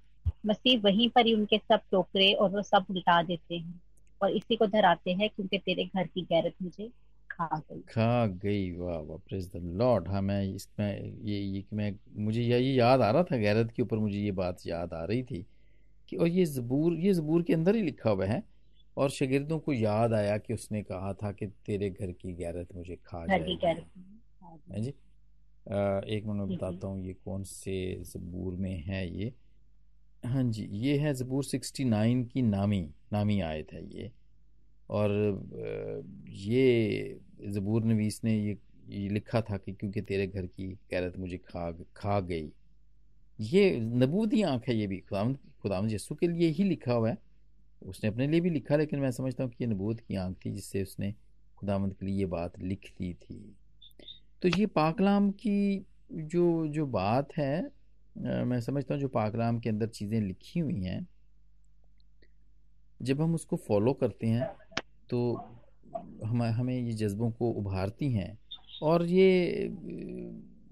मसीह 0.46 0.80
वहीं 0.80 1.08
पर 1.10 1.26
ही 1.26 1.34
उनके 1.34 1.58
सब 1.58 1.80
टोकरे 1.90 2.32
और 2.34 2.50
वो 2.50 2.62
सब 2.62 2.86
उल्टा 2.90 3.22
देते 3.22 3.56
हैं 3.56 3.80
और 4.20 4.30
इसी 4.32 4.56
को 4.56 4.66
धराते 4.66 5.12
हैं 5.12 5.28
क्योंकि 5.30 5.58
तेरे 5.58 5.84
घर 5.86 6.06
की 6.06 6.22
गैरत 6.22 6.54
मुझे 6.62 6.90
खा 7.30 7.48
गई। 7.60 7.82
खा 7.88 8.26
गई 8.26 8.70
वाह 8.72 8.98
वाह 9.00 9.18
प्रेज 9.18 9.46
द 9.48 9.60
लॉर्ड 9.76 10.08
हाँ 10.08 10.20
मैं 10.22 10.42
इसमें 10.46 10.86
ये 11.24 11.38
ये 11.38 11.64
मैं 11.72 11.90
मुझे 12.24 12.42
यही 12.42 12.78
याद 12.80 13.00
आ 13.00 13.10
रहा 13.10 13.22
था 13.24 13.36
गैरत 13.38 13.70
के 13.76 13.82
ऊपर 13.82 13.98
मुझे 13.98 14.18
ये 14.18 14.32
बात 14.34 14.66
याद 14.66 14.92
आ 14.94 15.04
रही 15.04 15.22
थी। 15.24 15.44
कि 16.14 16.18
और 16.18 16.28
ये 16.28 16.44
जबूर 16.46 16.98
ये 17.00 17.12
जबूर 17.14 17.42
के 17.42 17.54
अंदर 17.54 17.76
ही 17.76 17.82
लिखा 17.82 18.10
हुआ 18.10 18.26
है 18.26 18.42
और 18.96 19.10
शागिर्दों 19.10 19.58
को 19.58 19.72
याद 19.72 20.12
आया 20.12 20.36
कि 20.38 20.54
उसने 20.54 20.82
कहा 20.82 21.12
था 21.12 21.32
कि 21.32 21.46
तेरे 21.66 21.90
घर 21.90 22.12
की 22.12 22.32
गैरत 22.34 22.74
मुझे 22.76 22.96
खा 22.96 23.24
जाएगी। 23.26 23.58
है 24.72 24.80
जी। 24.82 24.90
एक 26.16 26.24
मिनट 26.26 26.40
में 26.40 26.56
बताता 26.56 26.86
हूँ 26.86 27.04
ये 27.06 27.12
कौन 27.24 27.42
से 27.44 28.02
ज़बूर 28.04 28.54
में 28.54 28.84
है 28.84 29.06
ये? 29.18 29.32
हाँ 30.24 30.42
जी 30.44 30.68
ये 30.72 30.96
है 30.98 31.14
ज़बूर 31.14 31.44
सिक्सटी 31.44 31.84
नाइन 31.84 32.24
की 32.24 32.42
नामी 32.42 32.80
नामी 33.12 33.40
आयत 33.40 33.72
है 33.72 33.84
ये। 33.94 34.10
और 34.90 35.10
ये 36.28 37.18
ज़बूर 37.48 37.84
नवीस 37.84 38.20
ने 38.24 38.38
ये 38.38 38.56
ये 38.88 39.08
लिखा 39.08 39.40
था 39.40 39.56
कि 39.56 39.72
क्योंकि 39.72 40.00
तेरे 40.02 40.26
घर 40.26 40.46
की 40.46 40.66
गैरत 40.90 41.16
मुझे 41.18 41.36
खा 41.38 41.70
खा 41.96 42.20
गई। 42.20 42.48
ये 43.38 43.78
नबूदी 43.80 44.42
आँख 44.44 44.68
है 44.68 44.76
ये 44.76 44.86
भी 44.86 44.98
खुदाम 45.00 45.34
खुदाम 45.62 45.88
यसु 45.90 46.14
के 46.14 46.26
लिए 46.28 46.48
ही 46.48 46.64
लिखा 46.64 46.92
हुआ 46.92 47.10
है। 47.10 47.18
उसने 47.82 48.08
अपने 48.10 48.26
लिए 48.26 48.40
भी 48.40 48.50
लिखा, 48.50 48.76
लेकिन 48.76 49.00
मैं 49.00 49.10
समझता 49.10 49.44
हूँ 49.44 49.50
कि 49.50 49.64
ये 49.64 49.70
नबूद 49.70 50.00
की 50.00 50.16
आँख 50.16 50.36
थी, 50.44 50.50
जिससे 50.50 50.82
उसने 50.82 51.12
खुदामंद 51.58 51.94
के 51.94 52.06
लिए 52.06 52.18
ये 52.18 52.26
बात 52.26 52.58
लिख 52.60 52.90
दी 52.98 53.12
थी। 53.14 53.56
तो 54.42 54.48
ये 54.50 54.66
पाकलाम 54.68 55.30
की 55.32 55.84
जो 56.12 56.66
जो 56.68 56.86
बात 56.88 57.36
है 57.36 57.62
मैं 58.16 58.60
समझता 58.60 58.94
हूँ 58.94 59.00
जो 59.00 59.08
पाकलाम 59.08 59.58
के 59.58 59.68
अंदर 59.68 59.88
चीज़ें 59.88 60.20
लिखी 60.20 60.60
हुई 60.60 60.80
हैं, 60.82 61.06
जब 63.00 63.20
हम 63.20 63.34
उसको 63.34 63.56
फॉलो 63.58 63.92
करते 63.92 64.26
हैं 64.26 64.48
तो 65.10 65.34
हम, 66.24 66.42
हमें 66.42 66.74
ये 66.76 66.92
जज्बों 66.94 67.30
को 67.30 67.50
उभारती 67.52 68.10
हैं। 68.12 68.38
और 68.82 69.04
ये 69.06 69.68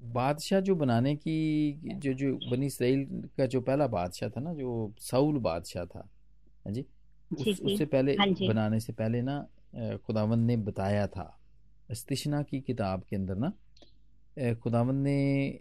बादशाह 0.02 0.60
जो 0.60 0.74
बनाने 0.74 1.14
की 1.16 1.78
जो 2.02 2.12
जो 2.12 2.34
बनी 2.50 2.66
इसराइल 2.66 3.04
का 3.38 3.46
जो 3.46 3.60
पहला 3.60 3.86
बादशाह 3.86 4.28
था 4.28 4.40
ना 4.40 4.52
जो 4.54 4.92
साउल 5.00 5.38
बादशाह 5.38 5.84
था 5.84 6.08
हाँ 6.64 6.72
जी 6.72 6.84
उस, 7.30 7.60
उससे 7.60 7.86
पहले 7.86 8.12
हाँ 8.14 8.28
बनाने 8.40 8.80
से 8.80 8.92
पहले 8.92 9.22
ना 9.22 9.46
खुदावंद 10.06 10.46
ने 10.46 10.56
बताया 10.56 11.06
था 11.06 11.26
इस्तिशना 11.90 12.42
की 12.42 12.60
किताब 12.60 13.02
के 13.10 13.16
अंदर 13.16 13.36
ना 13.36 13.52
खुदावंद 14.54 15.02
ने 15.04 15.60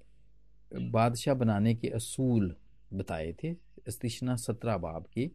बादशाह 0.92 1.36
बनाने 1.36 1.76
के 1.76 1.90
असूल 1.90 2.56
बताए 2.94 3.32
थे 3.44 3.52
अस्तिशना 3.88 4.36
सत्रह 4.36 4.78
बाब 4.78 5.06
की 5.18 5.32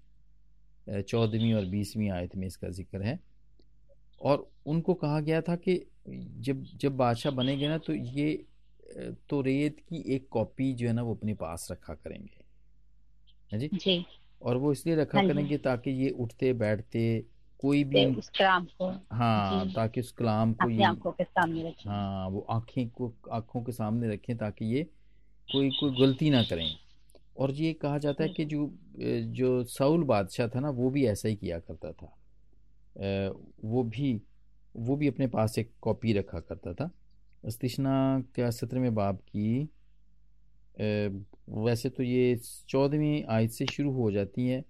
चौदहवीं 0.88 1.52
और 1.54 1.64
बीसवीं 1.64 2.10
आयत 2.10 2.36
में 2.36 2.46
इसका 2.46 2.68
ज़िक्र 2.70 3.02
है। 3.02 3.18
और 4.20 4.48
उनको 4.66 4.94
कहा 4.94 5.20
गया 5.20 5.40
था 5.40 5.56
कि 5.56 5.80
जब 6.08 6.62
जब 6.80 6.96
बादशाह 6.96 7.32
बनेंगे 7.32 7.68
ना 7.68 7.78
तो 7.78 7.92
ये 7.92 8.44
तो 8.96 9.40
रेत 9.40 9.80
की 9.80 10.02
एक 10.14 10.28
कॉपी 10.30 10.72
जो 10.74 10.86
है 10.86 10.92
ना 10.92 11.02
वो 11.02 11.14
अपने 11.14 11.34
पास 11.34 11.68
रखा 11.70 11.94
करेंगे। 11.94 12.44
है 13.52 13.58
जी? 13.58 13.70
जी। 13.74 14.04
और 14.42 14.56
वो 14.56 14.72
इसलिए 14.72 14.96
रखा 14.96 15.18
हाँ 15.18 15.28
करेंगे 15.28 15.58
ताकि 15.58 15.90
ये 15.90 16.10
उठते 16.10 16.52
बैठते 16.52 17.24
कोई 17.60 17.84
भी 17.84 18.04
उस 18.06 18.28
कलाम 18.28 18.64
को 18.64 18.88
हाँ 19.12 19.68
ताकि 19.72 20.00
उस 20.00 20.12
कलाम 20.12 20.52
को 20.54 20.70
ये 20.70 20.84
आँखों 20.84 21.12
के 21.12 21.24
सामने 21.24 21.68
रखें। 21.68 21.90
हाँ 21.90 22.28
वो 22.28 22.46
आँखें 22.50 22.88
को 22.90 23.12
आँखों 23.32 23.62
के 23.62 23.72
सामने 23.72 24.12
रखें 24.14 24.36
ताकि 24.36 24.64
ये 24.64 24.82
कोई 25.48 25.70
कोई 25.70 25.96
गलती 26.00 26.30
ना 26.30 26.42
करें। 26.42 26.76
और 27.36 27.50
ये 27.50 27.72
कहा 27.72 27.98
जाता 27.98 28.24
है 28.24 28.28
कि 28.28 28.44
जो। 28.44 28.70
जो 28.98 29.64
साउल 29.64 30.04
बादशाह 30.04 30.48
था 30.48 30.60
ना 30.60 30.70
वो 30.70 30.90
भी 30.90 31.06
ऐसा 31.06 31.28
ही 31.28 31.36
किया 31.36 31.58
करता 31.58 31.92
था। 31.92 32.06
वो 33.64 33.82
भी 33.84 34.20
वो 34.76 34.96
भी 34.96 35.08
अपने 35.08 35.26
पास 35.26 35.58
एक 35.58 35.72
कॉपी 35.82 36.12
रखा 36.12 36.40
करता 36.40 36.72
था। 36.74 36.90
अस्तिशना 37.44 38.22
क्या 38.34 38.50
सत्रहवें 38.50 38.94
बाब 38.94 39.16
की 39.28 39.68
वैसे 41.58 41.88
तो 41.90 42.02
ये 42.02 42.36
चौदहवीं 42.68 43.22
आयत 43.26 43.50
से 43.50 43.66
शुरू 43.66 43.92
हो 43.92 44.10
जाती 44.12 44.46
है। 44.48 44.64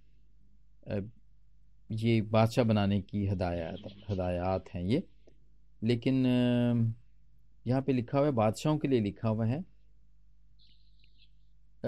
ये 1.91 2.21
बादशाह 2.23 2.65
बनाने 2.65 3.01
की 3.01 3.27
हदायत 3.27 3.83
हदायत 4.11 4.69
हैं 4.75 4.83
ये। 4.83 5.03
लेकिन 5.83 6.25
यहाँ 7.67 7.83
पे 7.83 7.93
लिखा 7.93 8.19
हुआ 8.19 8.27
है, 8.27 8.33
बादशाहों 8.33 8.79
के 8.79 8.89
लिए 8.89 9.01
लिखा 9.01 9.29
हुआ 9.29 9.47
है। 9.47 9.65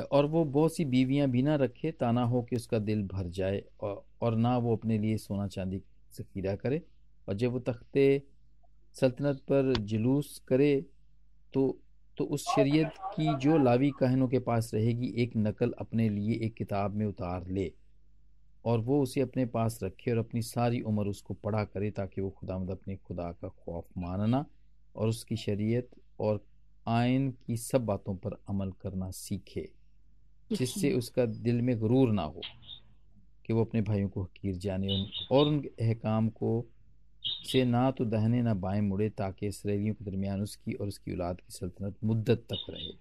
और 0.02 0.26
वो 0.26 0.44
बहुत 0.46 0.76
सी 0.76 0.84
बीवियाँ 0.84 1.28
भी 1.28 1.42
ना 1.42 1.54
रखे, 1.56 1.90
ताना 1.92 2.22
हो 2.24 2.42
कि 2.42 2.56
उसका 2.56 2.78
दिल 2.78 3.02
भर 3.08 3.28
जाए 3.30 3.62
और 3.82 4.36
ना 4.36 4.56
वो 4.58 4.76
अपने 4.76 4.98
लिए 4.98 5.16
सोना 5.18 5.46
चांदी 5.48 5.82
जखीरा 6.14 6.54
करे। 6.56 6.82
और 7.28 7.34
जब 7.34 7.52
वो 7.52 7.58
तख्ते 7.60 8.22
सल्तनत 8.96 9.40
पर 9.48 9.72
जुलूस 9.82 10.38
करे 10.48 10.74
तो 11.54 11.66
तो 12.16 12.24
उस 12.24 12.44
शरीयत 12.48 12.92
की 13.14 13.34
जो 13.38 13.56
लावी 13.58 13.90
कहनों 13.90 14.28
के 14.28 14.38
पास 14.46 14.70
रहेगी 14.74 15.12
एक 15.22 15.32
नकल 15.36 15.74
अपने 15.78 16.08
लिए 16.08 16.38
एक 16.46 16.54
किताब 16.54 16.94
में 16.94 17.04
उतार 17.06 17.46
ले 17.48 17.70
और 18.64 18.80
वो 18.80 19.00
उसे 19.02 19.20
अपने 19.20 19.44
पास 19.46 19.78
रखे 19.82 20.10
और 20.10 20.18
अपनी 20.18 20.42
सारी 20.42 20.80
उम्र 20.82 21.08
उसको 21.08 21.34
पढ़ा 21.34 21.64
करे 21.64 21.90
ताकि 21.90 22.20
वो 22.20 22.30
खुदा 22.30 22.54
अपने 22.72 22.96
खुदा 22.96 23.30
का 23.32 23.48
खौफ 23.48 23.84
मानना 23.98 24.44
और 24.96 25.08
उसकी 25.08 25.36
शरीयत 25.36 25.90
और 26.20 26.44
आयन 26.86 27.30
की 27.46 27.56
सब 27.56 27.84
बातों 27.84 28.14
पर 28.16 28.36
अमल 28.48 28.72
करना 28.82 29.10
सीखे 29.10 29.68
जिससे 30.50 30.92
उसका 30.92 31.24
दिल 31.26 31.60
में 31.62 31.78
गुरूर 31.78 32.12
ना 32.12 32.22
हो 32.24 32.40
कि 33.46 33.52
वो 33.52 33.64
अपने 33.64 33.80
भाइयों 33.82 34.08
को 34.08 34.22
हकीर 34.22 34.56
जाने 34.56 35.02
और 35.32 35.46
उन 35.46 35.62
अहकाम 35.80 36.28
को 36.30 36.50
से 37.22 37.64
ना 37.64 37.90
तो 37.90 38.04
दहने 38.04 38.42
ना 38.42 38.54
बाएँ 38.54 38.80
मुड़े 38.80 39.08
ताकि 39.10 39.46
इसराइलियों 39.46 39.94
के 39.94 40.04
दरमियान 40.04 40.42
उसकी 40.42 40.72
और 40.72 40.88
उसकी 40.88 41.12
औलाद 41.12 41.40
की 41.40 41.52
सल्तनत 41.52 41.96
मुद्दत 42.04 42.44
तक 42.52 42.66
रहे। 42.70 42.92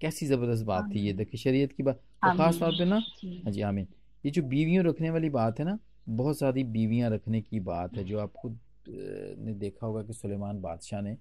कैसी 0.00 0.26
ज़बरदस्त 0.26 0.64
बात 0.64 0.90
थी 0.94 1.00
ये 1.00 1.12
देखिए 1.12 1.40
शरीयत 1.40 1.72
की 1.72 1.82
बात। 1.82 2.00
और 2.24 2.36
ख़ास 2.36 2.58
तौर 2.60 2.72
पे 2.72 2.84
ना 2.84 2.96
हाँ 3.24 3.52
जी 3.52 3.60
आमीन। 3.62 3.86
ये 4.24 4.30
जो 4.30 4.42
बीवियों 4.42 4.84
रखने 4.84 5.10
वाली 5.10 5.30
बात 5.30 5.58
है 5.60 5.64
ना 5.64 5.78
बहुत 6.08 6.38
सारी 6.38 6.64
बीवियाँ 6.64 7.10
रखने 7.10 7.40
की 7.40 7.60
बात 7.60 7.96
है 7.96 8.04
जो 8.04 8.18
आपको 8.18 8.50
ने 8.88 9.52
देखा 9.54 9.86
होगा 9.86 10.02
कि 10.02 10.12
सुलेमान 10.12 10.60
बादशाह 10.60 11.00
ने 11.00 11.16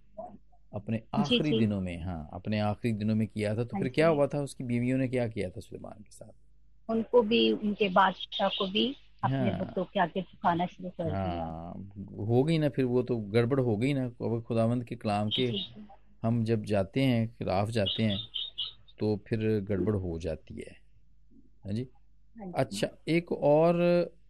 अपने 0.73 1.01
आखिरी 1.13 1.51
दिनों 1.59 1.79
में 1.81 2.03
हाँ 2.03 2.29
अपने 2.33 2.59
आखिरी 2.59 2.93
दिनों 2.93 3.15
में 3.15 3.27
किया 3.27 3.55
था 3.55 3.63
तो 3.63 3.75
हाँ 3.75 3.81
फिर 3.81 3.91
क्या 3.91 4.07
हुआ 4.07 4.27
था 4.27 4.41
उसकी 4.41 4.63
बीवियों 4.63 4.97
ने 4.97 5.07
क्या 5.07 5.27
किया 5.27 5.49
था 5.49 5.59
सुलेमान 5.59 6.03
के 6.03 6.11
साथ? 6.11 6.31
उनको 6.89 7.21
भी 7.21 7.51
उनके 7.51 7.89
बादशाह 7.89 8.49
को 8.49 8.67
भी 8.67 8.85
अपने 9.23 9.37
हाँ, 9.37 9.73
के 9.77 9.99
आगे 9.99 10.21
झुकाना 10.21 10.65
शुरू 10.65 10.89
कर 10.89 11.03
दिया। 11.03 11.15
हाँ 11.15 12.25
हो 12.27 12.43
गई 12.43 12.57
ना 12.57 12.69
फिर 12.69 12.85
वो 12.85 13.01
तो 13.03 13.17
गड़बड़ 13.33 13.59
हो 13.59 13.75
गई 13.77 13.93
ना। 13.93 14.05
अब 14.05 14.43
खुदावंद 14.47 14.83
के 14.83 14.95
कलाम 14.95 15.29
के 15.29 15.51
हम 16.23 16.43
जब 16.43 16.63
जाते 16.65 17.01
हैं 17.01 17.27
खिलाफ 17.29 17.69
जाते 17.69 18.03
हैं 18.03 18.17
तो 18.99 19.15
फिर 19.27 19.39
गड़बड़ 19.69 19.95
हो 19.95 20.17
जाती 20.19 20.55
है। 20.55 20.75
हाँ 21.65 21.73
जी। 21.73 21.87
हाँ 22.35 22.51
अच्छा 22.55 22.87
एक 23.07 23.31
और 23.31 23.81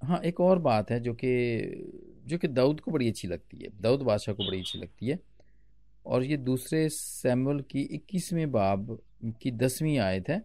हाँ 0.04 0.20
एक 0.26 0.40
और 0.42 0.60
बात 0.60 0.92
है 0.92 1.00
जो 1.00 1.14
कि 1.14 2.22
जो 2.28 2.38
कि 2.38 2.48
दाऊद 2.48 2.80
को 2.80 2.92
बड़ी 2.92 3.08
अच्छी 3.10 3.28
लगती 3.28 3.58
है। 3.58 3.70
दाऊद 3.82 4.02
बादशाह 4.02 4.36
को 4.36 4.44
बड़ी 4.44 4.60
अच्छी 4.60 4.80
लगती 4.80 5.08
है। 5.08 5.20
और 6.06 6.24
ये 6.24 6.38
दूसरे 6.38 6.88
सैमुअल 6.90 7.60
की 7.62 7.82
इक्कीसवें 7.82 8.52
बाब 8.52 8.98
की 9.42 9.52
दसवीं 9.52 9.98
आयत 10.00 10.30
है। 10.30 10.44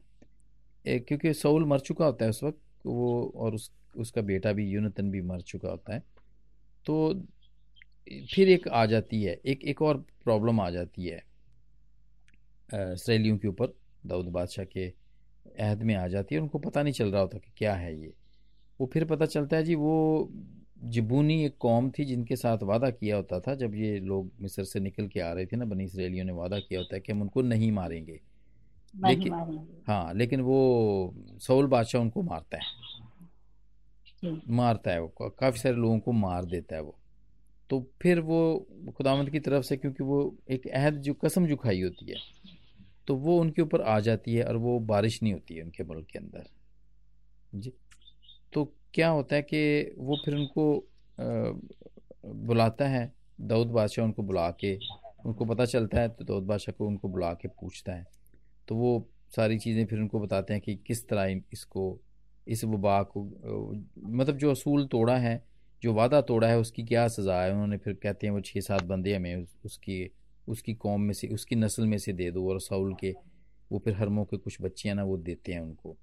क्योंकि 0.84 1.32
सऊल 1.34 1.64
मर 1.64 1.78
चुका 1.80 2.04
होता 2.04 2.24
है 2.24 2.30
उस 2.30 2.42
वक्त 2.44 2.58
वो 2.86 3.32
और 3.36 3.54
उस, 3.54 3.70
उसका 3.96 4.22
बेटा 4.22 4.52
भी, 4.52 4.68
यूनतन 4.70 5.10
भी 5.10 5.20
मर 5.22 5.40
चुका 5.42 5.68
होता 5.68 5.94
है। 5.94 6.02
तो 6.86 7.14
फिर 8.34 8.48
एक 8.48 8.68
आ 8.68 8.84
जाती 8.86 9.22
है, 9.22 9.40
एक 9.46 9.64
एक 9.64 9.82
और 9.82 9.96
प्रॉब्लम 10.24 10.60
आ 10.60 10.68
जाती 10.70 11.06
है 11.06 11.22
इसराइलियों 12.68 13.38
के 13.38 13.48
ऊपर, 13.48 13.72
दाऊद 14.06 14.26
बादशाह 14.26 14.64
के 14.64 14.86
अहद 15.58 15.82
में 15.82 15.94
आ 15.94 16.06
जाती 16.08 16.34
है 16.34 16.40
उनको 16.40 16.58
पता 16.58 16.82
नहीं 16.82 16.92
चल 16.92 17.10
रहा 17.10 17.20
होता 17.20 17.38
कि 17.38 17.50
क्या 17.56 17.74
है 17.74 17.94
ये। 18.00 18.12
वो 18.80 18.86
फिर 18.92 19.04
पता 19.04 19.26
चलता 19.26 19.56
है, 19.56 19.62
जी, 19.64 19.74
वो 19.74 20.30
जिबूनी 20.84 21.44
एक 21.44 21.56
कौम 21.58 21.90
थी 21.90 22.04
जिनके 22.04 22.36
साथ 22.36 22.62
वादा 22.62 22.90
किया 22.90 23.16
होता 23.16 23.40
था, 23.40 23.54
जब 23.54 23.74
ये 23.74 23.98
लोग 24.00 24.30
मिस्र 24.40 24.64
से 24.64 24.80
निकल 24.80 25.06
के 25.08 25.20
आ 25.20 25.32
रहे 25.32 25.46
थे 25.46 25.56
ना, 25.56 25.64
बनी 25.64 25.84
इसराइलियों 25.84 26.24
ने 26.24 26.32
वादा 26.32 26.58
किया 26.58 26.80
होता 26.80 26.94
है 26.94 27.00
कि 27.00 27.12
हम 27.12 27.22
उनको 27.22 27.42
नहीं 27.42 27.70
मारेंगे। 27.72 28.20
लेकिन 28.94 29.34
हाँ 29.88 30.14
लेकिन 30.14 30.40
वो 30.40 31.14
सऊल 31.40 31.66
बादशाह 31.66 32.02
उनको 32.02 32.22
मारता 32.22 32.56
है। 32.56 32.64
मारता 34.50 34.90
है 34.90 35.00
वो 35.00 35.28
काफ़ी 35.30 35.58
सारे 35.58 35.74
लोगों 35.76 35.98
को 35.98 36.12
मार 36.12 36.44
देता 36.44 36.76
है 36.76 36.82
वो। 36.82 36.96
तो 37.70 37.80
फिर 38.02 38.20
वो 38.20 38.66
खुदामंद 38.96 39.30
की 39.30 39.40
तरफ़ 39.40 39.64
से 39.64 39.76
क्योंकि 39.76 40.04
वो 40.04 40.34
एक 40.50 40.66
अहद 40.68 41.00
जो 41.02 41.14
कसम 41.14 41.46
जो 41.46 41.56
खाई 41.56 41.80
होती 41.82 42.10
है 42.10 42.18
तो 43.08 43.14
वो 43.16 43.38
उनके 43.40 43.62
ऊपर 43.62 43.80
आ 43.80 43.98
जाती 44.00 44.34
है 44.34 44.44
और 44.44 44.56
वो 44.56 44.78
बारिश 44.84 45.22
नहीं 45.22 45.32
होती 45.32 45.54
है 45.54 45.62
उनके 45.62 45.84
मुल्क 45.84 46.06
के 46.06 46.18
अंदर। 46.18 46.46
जी। 47.54 47.72
तो 48.52 48.64
क्या 48.94 49.08
होता 49.08 49.36
है 49.36 49.42
कि 49.42 49.94
वो 49.98 50.16
फिर 50.24 50.34
उनको 50.34 50.64
बुलाता 52.26 52.88
है 52.88 53.12
दाऊद 53.42 53.68
बादशाह 53.68 54.04
उनको 54.04 54.22
बुला 54.22 54.50
के 54.60 54.74
उनको 55.26 55.44
पता 55.44 55.64
चलता 55.64 56.00
है 56.00 56.08
तो 56.08 56.24
दाऊद 56.24 56.44
बादशाह 56.44 56.74
को 56.78 56.86
उनको 56.86 57.08
बुला 57.08 57.32
के 57.34 57.48
पूछता 57.50 57.92
है। 57.92 58.06
तो 58.68 58.74
वो 58.76 59.08
सारी 59.36 59.58
चीज़ें 59.58 59.84
फिर 59.86 59.98
उनको 59.98 60.20
बताते 60.20 60.54
हैं 60.54 60.62
कि 60.62 60.74
किस 60.86 61.06
तरह 61.08 61.40
इसको 61.52 61.98
इस 62.46 62.64
वबा 62.64 63.02
को 63.02 63.22
मतलब 64.08 64.36
जो 64.36 64.50
असूल 64.50 64.86
तोड़ा 64.86 65.16
है 65.16 65.42
जो 65.82 65.92
वादा 65.94 66.20
तोड़ा 66.20 66.48
है 66.48 66.58
उसकी 66.58 66.84
क्या 66.84 67.06
सज़ा 67.08 67.42
है? 67.42 67.52
उन्होंने 67.52 67.76
फिर 67.76 67.94
कहते 67.94 68.26
हैं 68.26 68.34
वो 68.34 68.40
छः 68.40 68.60
सात 68.60 68.84
बंदे 68.84 69.14
हमें 69.14 69.34
उस, 69.36 69.56
उसकी 69.64 70.10
उसकी 70.48 70.74
कौम 70.74 71.00
में 71.00 71.12
से 71.14 71.28
उसकी 71.28 71.56
नस्ल 71.56 71.86
में 71.86 71.98
से 71.98 72.12
दे 72.12 72.30
दो 72.30 72.48
और 72.50 72.60
साउल 72.60 72.94
के 72.94 73.14
वो 73.72 73.78
फिर 73.78 73.94
हरमों 73.94 74.24
के 74.24 74.36
कुछ 74.36 74.60
बच्चियाँ 74.62 74.94
ना 74.96 75.04
वो 75.04 75.16
देते 75.18 75.52
हैं 75.52 75.60
उनको। 75.60 75.96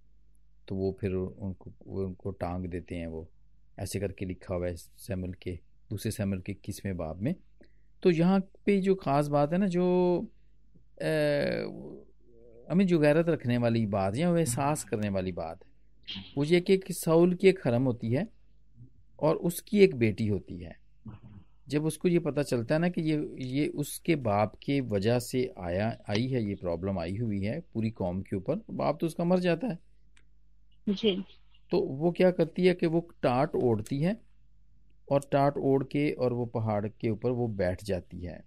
तो 0.68 0.76
वो 0.76 0.92
फिर 1.02 1.12
उनको 1.12 1.72
उनको 2.04 2.32
टांग 2.32 2.66
देते 2.66 2.96
हैं 2.96 3.08
वो। 3.08 3.28
ऐसे 3.80 4.00
करके 4.00 4.26
लिखा 4.26 4.56
हुआ 4.56 4.68
है 4.68 4.76
सैमल 4.76 5.34
के 5.34 5.52
दूसरे 5.90 6.12
सैमल 6.12 6.40
के 6.40 6.54
किसवें 6.54 6.96
बाब 6.98 7.22
में। 7.22 7.36
तो 8.04 8.12
यहाँ 8.12 8.40
पे 8.66 8.80
जो 8.82 8.96
ख़ास 8.96 9.28
बात 9.28 9.54
है 9.54 9.58
ना 9.58 9.68
जो 9.68 9.86
हमें 12.72 12.86
जुगैरत 12.88 13.30
रखने 13.30 13.58
वाली 13.58 13.86
बात 13.86 14.16
या 14.16 14.30
एहसास 14.38 14.84
करने 14.84 15.10
वाली 15.10 15.32
बात 15.32 15.64
है। 15.64 16.24
वो 16.38 16.44
ये 16.44 16.62
कि 16.62 16.94
सऊल 16.94 17.34
की 17.34 17.48
एक 17.48 17.60
हरम 17.66 17.84
होती 17.84 18.12
है 18.12 18.28
और 19.20 19.36
उसकी 19.36 19.80
एक 19.80 19.96
बेटी 19.96 20.28
होती 20.28 20.58
है। 20.58 20.76
जब 21.70 21.86
उसको 21.86 22.08
ये 22.08 22.20
पता 22.20 22.44
चलता 22.44 22.76
है 22.76 22.82
ना 22.82 22.90
कि 22.90 23.02
ये 23.02 23.18
ये 23.40 23.68
उसके 23.68 24.16
बाप 24.16 24.56
के 24.56 24.80
वजह 24.82 25.20
से 25.20 25.54
आया 25.60 25.88
आई 26.10 26.28
है 26.28 26.44
ये 26.44 26.56
प्रॉब्लम 26.56 27.00
आई 27.00 27.16
हुई 27.18 27.42
है 27.42 27.60
पूरी 27.74 27.90
कौम 27.92 28.22
के 28.22 28.36
ऊपर 28.36 28.62
बाप 28.72 28.98
तो 29.02 29.06
उसका 29.06 29.24
मर 29.24 29.40
जाता 29.40 29.68
है। 29.68 29.80
जी। 30.90 31.16
तो 31.72 31.80
वो 31.80 32.12
क्या 32.12 32.32
करती 32.32 32.66
है 32.66 32.74
कि 32.74 32.88
वो 32.88 33.00
टाट 33.24 33.56
ओढ़ती 33.56 34.00
है 34.00 34.18
और 35.12 35.22
टाट 35.32 35.58
ओढ़ 35.58 35.84
के 35.84 36.12
और 36.12 36.34
वो 36.34 36.46
पहाड़ 36.46 36.88
के 36.88 37.10
ऊपर 37.10 37.32
वो 37.32 37.48
बैठ 37.48 37.84
जाती 37.84 38.20
है। 38.20 38.44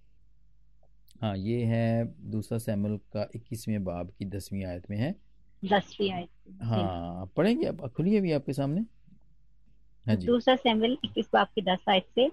हाँ 1.23 1.37
ये 1.37 1.63
है 1.65 2.05
दूसरा 2.31 2.59
सैमुअल 2.59 2.97
का 3.13 3.29
इक्कीसवें 3.35 3.85
बाब 3.85 4.11
की 4.19 4.25
दसवीं 4.25 4.65
आयत 4.65 4.91
में 4.91 4.97
है। 4.97 5.15
दसवीं 5.63 6.11
आयत 6.13 6.59
हाँ 6.63 7.33
पढ़ेंगे 7.37 7.67
आप 7.67 7.81
खुलिए 7.97 8.21
भी 8.21 8.33
आपके 8.33 8.53
सामने। 8.53 8.81
हाँ 10.07 10.17
जी। 10.17 10.27
दूसरा 10.27 10.57
सैमुअल 10.57 10.97
इक्कीस 11.05 11.29
बाब 11.33 11.47
की 11.55 11.63
दस 11.63 11.85
आयत 11.89 12.07
से 12.15 12.29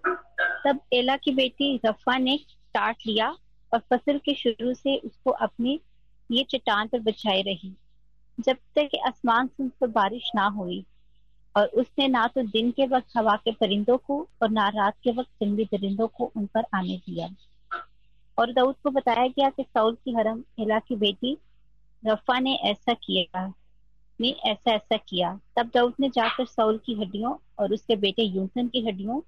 तब 0.65 0.79
एला 0.93 1.15
की 1.17 1.31
बेटी 1.31 1.79
रफा 1.85 2.17
ने 2.17 2.37
काट 2.75 2.97
लिया 3.07 3.29
और 3.71 3.79
फ़सल 3.79 4.17
के 4.17 4.33
शुरू 4.33 4.73
से 4.73 4.97
उसको 4.97 5.31
अपनी 5.31 5.79
ये 6.31 6.43
चट्टान 6.43 6.87
पर 6.87 6.99
बचाई 6.99 7.41
रही। 7.41 7.73
जब 8.39 8.57
तक 8.77 8.89
आसमान 9.07 9.47
से 9.47 9.63
उस 9.63 9.71
पर 9.81 9.87
बारिश 9.87 10.31
ना 10.35 10.45
हुई 10.47 10.85
और 11.55 11.65
उसने 11.67 12.07
ना 12.07 12.27
तो 12.27 12.43
दिन 12.43 12.71
के 12.71 12.87
वक्त 12.87 13.17
हवा 13.17 13.35
के 13.35 13.51
परिंदों 13.51 13.97
को 13.97 14.27
और 14.41 14.49
ना 14.49 14.67
रात 14.69 14.93
के 15.03 15.11
वक्त 15.11 15.29
जंगली 15.43 15.65
परिंदों 15.65 16.07
को 16.07 16.31
उन 16.35 16.45
पर 16.45 16.63
आने 16.73 16.97
दिया। 16.97 17.27
और 18.37 18.51
दाऊद 18.53 18.75
को 18.83 18.89
बताया 18.89 19.27
गया 19.27 19.49
कि 19.49 19.63
साउल 19.63 19.95
की 20.05 20.13
हरम 20.13 20.43
एला 20.59 20.79
की 20.79 20.95
बेटी 20.95 21.37
रफा 22.03 22.39
ने 22.39 22.55
ऐसा 22.63 22.93
किया 22.93 23.51
ने 24.19 24.29
ऐसा 24.45 24.71
ऐसा 24.71 24.97
किया। 24.97 25.39
तब 25.55 25.69
दाऊद 25.73 25.93
ने 25.99 26.09
जाकर 26.09 26.45
साउल 26.45 26.77
की 26.85 26.93
हड्डियों 26.93 27.35
और 27.59 27.73
उसके 27.73 27.95
बेटे 27.95 28.23
यूसन 28.23 28.67
की 28.67 28.85
हड्डियों 28.85 29.19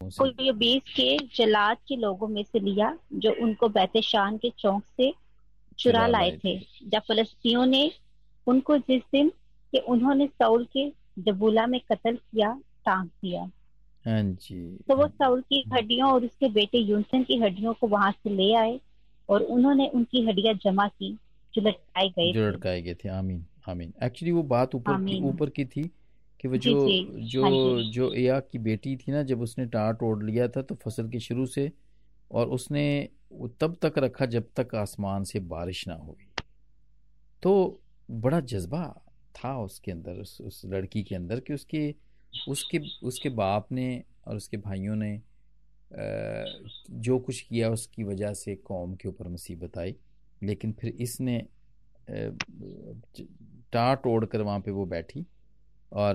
को 0.00 0.52
बीस 0.52 0.92
के 0.96 1.16
जलाद 1.36 1.76
के 1.88 1.96
लोगों 1.96 2.28
में 2.28 2.42
से 2.42 2.60
लिया 2.60 2.96
जो 3.12 3.32
उनको 3.42 3.68
बैतशान 3.68 4.38
के 4.38 4.50
चौक 4.58 4.82
से 4.96 5.12
चुरा 5.78 6.06
लाए 6.06 6.30
थे। 6.44 6.56
जब 6.86 7.02
फलस्तियों 7.08 7.66
ने 7.66 7.90
उनको 8.46 8.78
जिस 8.78 9.02
दिन 9.12 9.28
कि 9.72 9.78
उन्होंने 9.78 10.26
साउल 10.26 10.66
के 10.76 10.90
जबूला 11.18 11.66
में 11.66 11.80
कत्ल 11.80 12.14
किया 12.14 12.52
टांग 12.84 13.06
दिया। 13.06 13.50
जी 14.06 14.78
तो 14.88 14.96
वो 14.96 15.06
साउल 15.06 15.40
की 15.40 15.64
हड्डियों 15.72 16.12
और 16.12 16.24
उसके 16.24 16.48
बेटे 16.48 16.78
यूनसन 16.78 17.22
की 17.22 17.38
हड्डियों 17.38 17.74
को 17.74 17.86
वहाँ 17.86 18.12
से 18.12 18.30
ले 18.30 18.54
आए 18.54 18.80
और 19.28 19.42
उन्होंने 19.42 19.88
उनकी 19.88 20.26
हड्डियाँ 20.26 20.54
जमा 20.54 20.88
की 20.88 21.18
जो 21.54 21.62
लटकाए 21.62 22.08
गए 22.08 22.32
जो 22.32 22.48
लटकाए 22.48 22.82
गए 22.82 22.94
थे 22.94 23.08
आमीन 23.08 23.46
आमीन। 23.68 23.92
एक्चुअली 24.02 24.32
वो 24.32 24.42
बात 24.42 24.74
ऊपर 24.74 24.92
की 24.92 25.20
ऊपर 25.22 25.50
की 25.50 25.64
थी 25.64 25.90
कि 26.40 26.48
वो 26.48 26.56
जो 26.56 26.88
जी, 26.88 27.04
जी, 27.04 27.20
जो 27.20 27.42
हाँ 27.42 27.82
जो। 27.82 28.12
एया 28.14 28.40
की 28.40 28.58
बेटी 28.58 28.96
थी 28.96 29.12
ना 29.12 29.22
जब 29.22 29.40
उसने 29.40 29.66
टाट 29.66 30.02
ओढ़ 30.02 30.24
लिया 30.24 30.48
था 30.48 30.62
तो 30.62 30.74
फ़सल 30.74 31.08
के 31.08 31.20
शुरू 31.20 31.46
से 31.46 31.72
और 32.30 32.48
उसने 32.48 33.08
वो 33.32 33.48
तब 33.48 33.76
तक 33.82 33.92
रखा 33.98 34.26
जब 34.26 34.48
तक 34.56 34.74
आसमान 34.74 35.24
से 35.24 35.40
बारिश 35.40 35.88
ना 35.88 35.94
हुई। 35.94 36.26
तो 37.42 37.80
बड़ा 38.10 38.40
जज्बा 38.40 39.02
था 39.34 39.58
उसके 39.58 39.92
अंदर 39.92 40.12
उस, 40.12 40.40
उस 40.40 40.62
लड़की 40.64 41.02
के 41.02 41.14
अंदर 41.14 41.40
कि 41.40 41.54
उसके 41.54 41.94
उसके 42.48 42.78
उसके 43.02 43.28
बाप 43.28 43.72
ने 43.72 44.02
और 44.26 44.36
उसके 44.36 44.56
भाइयों 44.56 44.96
ने 44.96 45.20
जो 47.00 47.18
कुछ 47.18 47.40
किया 47.40 47.70
उसकी 47.70 48.04
वजह 48.04 48.32
से 48.34 48.54
कौम 48.56 48.94
के 48.94 49.08
ऊपर 49.08 49.28
मुसीबत 49.28 49.78
आई। 49.78 49.94
लेकिन 50.42 50.72
फिर 50.72 50.96
इसने 51.00 51.38
टाट 53.72 54.06
ओढ़ 54.06 54.24
कर 54.24 54.42
वहाँ 54.42 54.60
पे 54.60 54.70
वो 54.70 54.84
बैठी 54.86 55.24
और 55.92 56.14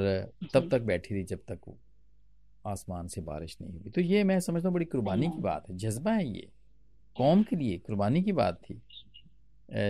तब 0.54 0.69
तक 0.71 0.82
बैठी 0.82 1.13
रही 1.13 1.23
जब 1.23 1.39
तक 1.47 1.60
वो 1.67 1.78
आसमान 2.67 3.08
से 3.08 3.21
बारिश 3.21 3.58
नहीं 3.62 3.73
हुई। 3.73 3.91
तो 3.91 4.01
ये 4.01 4.23
मैं 4.23 4.39
समझता 4.39 4.67
हूँ 4.67 4.73
बड़ी 4.73 4.86
कुर्बानी 4.86 5.28
की 5.28 5.41
बात 5.41 5.69
है 5.69 5.78
जज्बा 5.78 6.12
है 6.12 6.28
ये। 6.28 6.47
कौम 7.15 7.43
के 7.43 7.56
लिए 7.56 7.78
कुर्बानी 7.78 8.21
की 8.23 8.32
बात 8.34 8.62
थी 8.63 8.82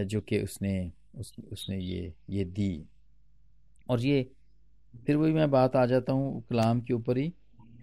जो 0.05 0.21
कि 0.21 0.39
उसने 0.39 0.91
उस, 1.17 1.33
उसने 1.51 1.77
ये 1.77 2.13
ये 2.29 2.45
दी। 2.45 2.85
और 3.89 4.01
ये 4.01 4.29
फिर 5.07 5.15
वही 5.15 5.33
मैं 5.33 5.51
बात 5.51 5.75
आ 5.75 5.85
जाता 5.85 6.13
हूँ 6.13 6.41
कलाम 6.49 6.81
के 6.81 6.93
ऊपर 6.93 7.17
ही 7.17 7.33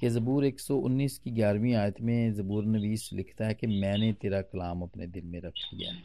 कि 0.01 0.09
ज़बूर 0.09 0.45
119 0.45 1.19
की 1.19 1.31
ग्यारहवीं 1.31 1.75
आयत 1.75 2.01
में 2.01 2.33
ज़बूर 2.35 2.65
नवीस 2.65 3.09
लिखता 3.13 3.47
है 3.47 3.55
कि 3.55 3.67
मैंने 3.67 4.13
तेरा 4.13 4.41
कलाम 4.43 4.83
अपने 4.83 5.07
दिल 5.07 5.25
में 5.25 5.41
रख 5.41 5.53
लिया 5.75 5.93
है 5.93 6.03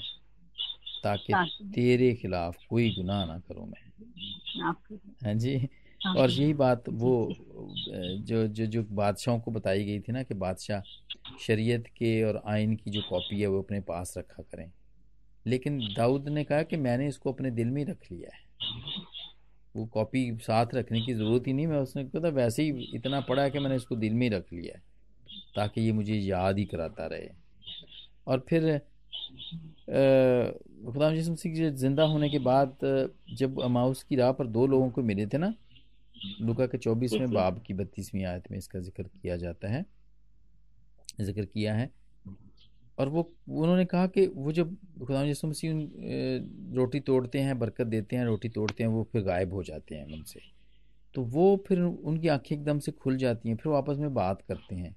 ताकि 1.04 1.34
तेरे 1.76 2.13
खिलाफ 2.13 2.58
कोई 2.70 2.89
गुनाह 2.96 3.26
ना 3.26 3.39
करूँ 3.39 3.67
मैं। 3.67 3.91
हाँ 5.24 5.34
जी। 5.34 5.70
हाँ। 6.02 6.15
और 6.15 6.30
यही 6.32 6.54
बात 6.54 6.84
वो 6.89 7.30
जो। 7.32 8.48
जो 8.48 8.65
जो 8.65 8.84
बादशाहों 8.84 9.39
को 9.39 9.52
बताई 9.52 9.86
गई 9.86 10.00
थी 10.00 10.12
ना 10.12 10.24
कि 10.24 10.34
बादशाह 10.34 10.82
शरीयत 11.39 11.88
के 11.88 12.24
और 12.24 12.41
आइन 12.48 12.76
की 12.76 12.91
जो 12.91 13.02
कॉपी 13.10 13.41
है 13.41 13.48
वो 13.48 13.62
अपने 13.62 13.80
पास 13.80 14.13
रखा 14.17 14.43
करें। 14.43 14.72
लेकिन 15.46 15.80
दाऊद 15.98 16.30
ने 16.30 16.43
कहा 16.43 16.63
कि 16.63 16.78
मैंने 16.78 17.08
इसको 17.08 17.32
अपने 17.32 17.52
दिल 17.52 17.67
में 17.67 17.84
ही 17.86 17.91
रख 17.91 18.12
लिया 18.12 18.36
है। 18.36 18.46
वो 19.75 19.86
कॉपी 19.86 20.32
साथ 20.41 20.73
रखने 20.75 21.01
की 21.01 21.13
ज़रूरत 21.13 21.47
ही 21.47 21.53
नहीं 21.53 21.67
मैं 21.67 21.77
उसने 21.77 22.03
कहा 22.06 22.23
था 22.23 22.30
वैसे 22.36 22.63
ही 22.63 22.89
इतना 22.95 23.19
पढ़ा 23.21 23.47
कि 23.49 23.60
मैंने 23.60 23.75
इसको 23.75 23.95
दिल 23.95 24.13
में 24.13 24.21
ही 24.21 24.30
रख 24.30 24.53
लिया 24.53 24.77
है 24.77 24.82
ताकि 25.56 25.82
ये 25.82 25.91
मुझे 25.91 26.15
याद 26.15 26.58
ही 26.58 26.65
कराता 26.65 27.06
रहे। 27.08 27.30
और 28.27 28.45
फिर 28.49 28.77
खुदा 30.86 31.12
जिसम 31.12 31.36
सिंह 31.36 31.69
ज़िंदा 31.69 32.03
होने 32.03 32.30
के 32.30 32.39
बाद 32.39 32.77
जब 33.34 33.62
अमाउस 33.62 34.03
की 34.03 34.15
राह 34.15 34.32
पर 34.32 34.47
दो 34.47 34.65
लोगों 34.67 34.89
को 34.89 35.03
मिले 35.03 35.25
थे 35.27 35.38
ना 35.38 35.53
लुका 36.41 36.65
के 36.67 36.77
चौबीसवें 36.77 37.32
बाब 37.32 37.62
की 37.67 37.73
बत्तीसवीं 37.73 38.23
आयत 38.25 38.51
में 38.51 38.58
इसका 38.58 38.80
ज़िक्र 38.80 39.03
किया 39.03 39.38
जाता 39.38 39.67
है 39.67 39.86
ज़िक्र 41.21 41.45
किया 41.45 41.73
है 41.75 41.89
और 42.97 43.10
वो, 43.10 43.21
उन्होंने 43.49 43.86
कहा 43.86 44.07
कि 44.07 44.25
वो 44.27 44.51
जब 44.51 44.75
खुदा 45.05 45.23
यसु 45.23 45.47
मसीह 45.47 45.73
रोटी 46.75 46.99
तोड़ते 46.99 47.39
हैं, 47.39 47.57
बरकत 47.60 47.88
देते 47.88 48.15
हैं, 48.15 48.25
रोटी 48.25 48.49
तोड़ते 48.49 48.83
हैं, 48.83 48.89
वो 48.89 49.03
फिर 49.12 49.21
गायब 49.23 49.53
हो 49.53 49.63
जाते 49.63 49.95
हैं 49.95 50.05
उनसे 50.13 50.39
तो 51.15 51.21
वो 51.23 51.63
फिर 51.67 51.81
उनकी 51.81 52.27
आँखें 52.27 52.55
एकदम 52.55 52.79
से 52.79 52.91
खुल 52.91 53.17
जाती 53.17 53.49
हैं, 53.49 53.55
फिर 53.55 53.71
वो 53.71 53.77
आपस 53.77 53.97
में 53.97 54.13
बात 54.13 54.41
करते 54.41 54.75
हैं। 54.75 54.95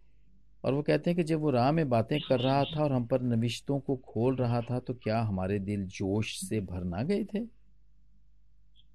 और 0.64 0.74
वो 0.74 0.82
कहते 0.82 1.10
हैं 1.10 1.16
कि 1.16 1.22
जब 1.24 1.40
वो 1.40 1.50
राह 1.50 1.70
में 1.72 1.88
बातें 1.88 2.18
कर 2.20 2.40
रहा 2.40 2.64
था 2.64 2.82
और 2.84 2.92
हम 2.92 3.04
पर 3.06 3.22
नविश्तों 3.22 3.78
को 3.80 3.96
खोल 4.06 4.36
रहा 4.36 4.60
था 4.60 4.78
तो 4.78 4.94
क्या 4.94 5.20
हमारे 5.20 5.58
दिल 5.58 5.84
जोश 5.88 6.36
से 6.40 6.60
भर 6.60 6.84
ना 6.84 7.02
गए 7.02 7.24
थे? 7.24 7.44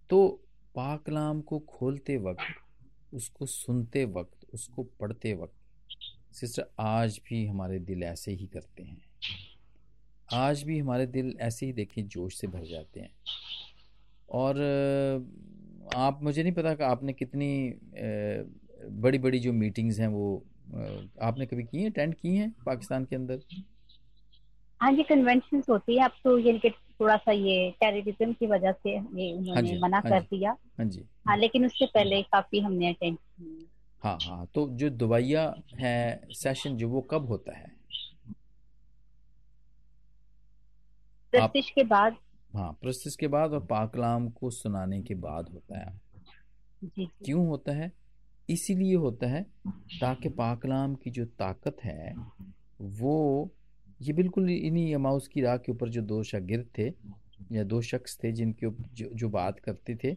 तो 0.10 0.28
पाकलाम 0.76 1.42
को 1.42 1.60
खोलते 1.60 2.18
वक्त, 2.18 2.44
उसको 3.14 3.46
सुनते 3.46 4.06
वक्त, 4.06 4.46
उसको 4.54 4.84
पढ़ते 5.00 5.34
वक्त 5.34 5.54
सिस्टर 6.36 6.66
आज 6.80 7.20
भी 7.30 7.46
हमारे 7.46 7.80
दिल 7.80 8.04
ऐसे 8.04 8.32
ही 8.32 8.48
करते 8.48 8.84
हैं। 8.84 9.02
आज 10.34 10.64
भी 10.64 10.78
हमारे 10.80 11.06
दिल 11.08 11.36
ऐसे 11.42 11.66
ही 11.66 11.74
देखें 11.74 12.08
जोश 12.08 12.38
से 12.38 12.48
भर 12.48 12.66
जाते 12.66 13.00
हैं। 13.00 13.10
और 14.30 14.60
आप 15.96 16.20
मुझे 16.24 16.44
नहीं 16.44 16.54
पता 16.54 16.74
कि 16.76 16.84
आपने 16.84 17.14
कितनी 17.14 17.74
बड़ी 19.02 19.18
बड़ी 19.20 19.40
जो 19.40 19.54
मीटिंग्स 19.54 20.00
हैं 20.00 20.08
वो 20.08 20.36
आपने 21.22 21.46
कभी 21.46 21.64
की 21.64 21.82
हैं 21.82 21.90
अटेंड 21.92 22.16
की 22.16 22.36
हैं 22.36 22.50
पाकिस्तान 22.66 23.06
के 23.06 23.16
अंदर? 23.16 23.40
हाँ 24.82 24.92
जी 24.94 25.04
कन्वेंशन 25.04 25.62
होती 25.70 25.98
है। 25.98 26.04
अब 26.06 26.12
तो 26.24 26.38
ये 26.40 26.60
थोड़ा 26.70 27.16
सा 27.18 27.32
ये 27.32 27.70
टेररिज्म 27.80 28.34
की 28.34 28.48
वजह 28.48 28.72
से 28.74 28.90
ये 28.90 29.32
उन्होंने 29.34 29.72
हाँ 29.72 29.80
मना 29.80 29.98
हाँ 29.98 30.12
कर 30.12 30.22
दिया। 30.22 30.52
हाँ 30.78 30.86
जी। 30.86 31.06
हाँ 31.28 31.38
लेकिन 31.38 31.66
उससे 31.66 31.86
पहले 31.86 32.22
काफ़ी 32.24 32.60
हमने 32.60 32.90
अटेंड 32.90 33.18
की 33.18 33.68
हाँ 34.06 34.18
हाँ 34.24 34.46
तो 34.56 34.68
जो 34.70 34.90
दवाइया 34.90 35.56
है 35.80 36.28
सेशन 36.32 36.76
जो 36.78 36.90
वो 36.90 37.02
कब 37.02 37.26
होता 37.26 37.58
है? 37.58 37.72
प्रस्तिश 41.32 41.70
के 41.70 41.84
बाद। 41.84 42.16
हाँ 42.54 42.72
प्रस्तिश 42.82 43.16
के 43.16 43.28
बाद 43.28 43.52
और 43.52 43.66
पाकलाम 43.66 44.30
को 44.30 44.50
सुनाने 44.50 45.02
के 45.02 45.16
बाद 45.16 45.50
होता 45.50 45.80
है। 45.80 46.02
जी। 46.84 47.06
क्यों 47.26 47.48
होता 47.48 47.72
है? 47.72 47.92
इसीलिए 48.50 48.96
होता 48.96 49.28
है 49.28 49.42
ताकि 50.02 50.30
पाकलाम 50.30 50.96
की 50.96 51.12
जो 51.12 51.26
ताकत 51.26 51.78
है 51.84 52.14
वो 52.82 53.50
ये 54.02 54.14
बिल्कुल 54.14 54.50
इन्हीं 54.50 54.96
अमाउस 54.96 55.28
की 55.28 55.42
राह 55.42 55.58
के 55.58 55.72
ऊपर 55.72 55.90
जो 55.90 56.02
दो 56.02 56.24
शागिर्द 56.24 56.68
थे 56.78 56.88
या 57.52 57.64
दो 57.64 57.82
शख्स 57.82 58.18
थे 58.24 58.32
जिनके 58.32 58.70
जो, 58.70 59.10
जो 59.14 59.30
बात 59.30 59.60
करते 59.60 59.96
थे 59.96 60.14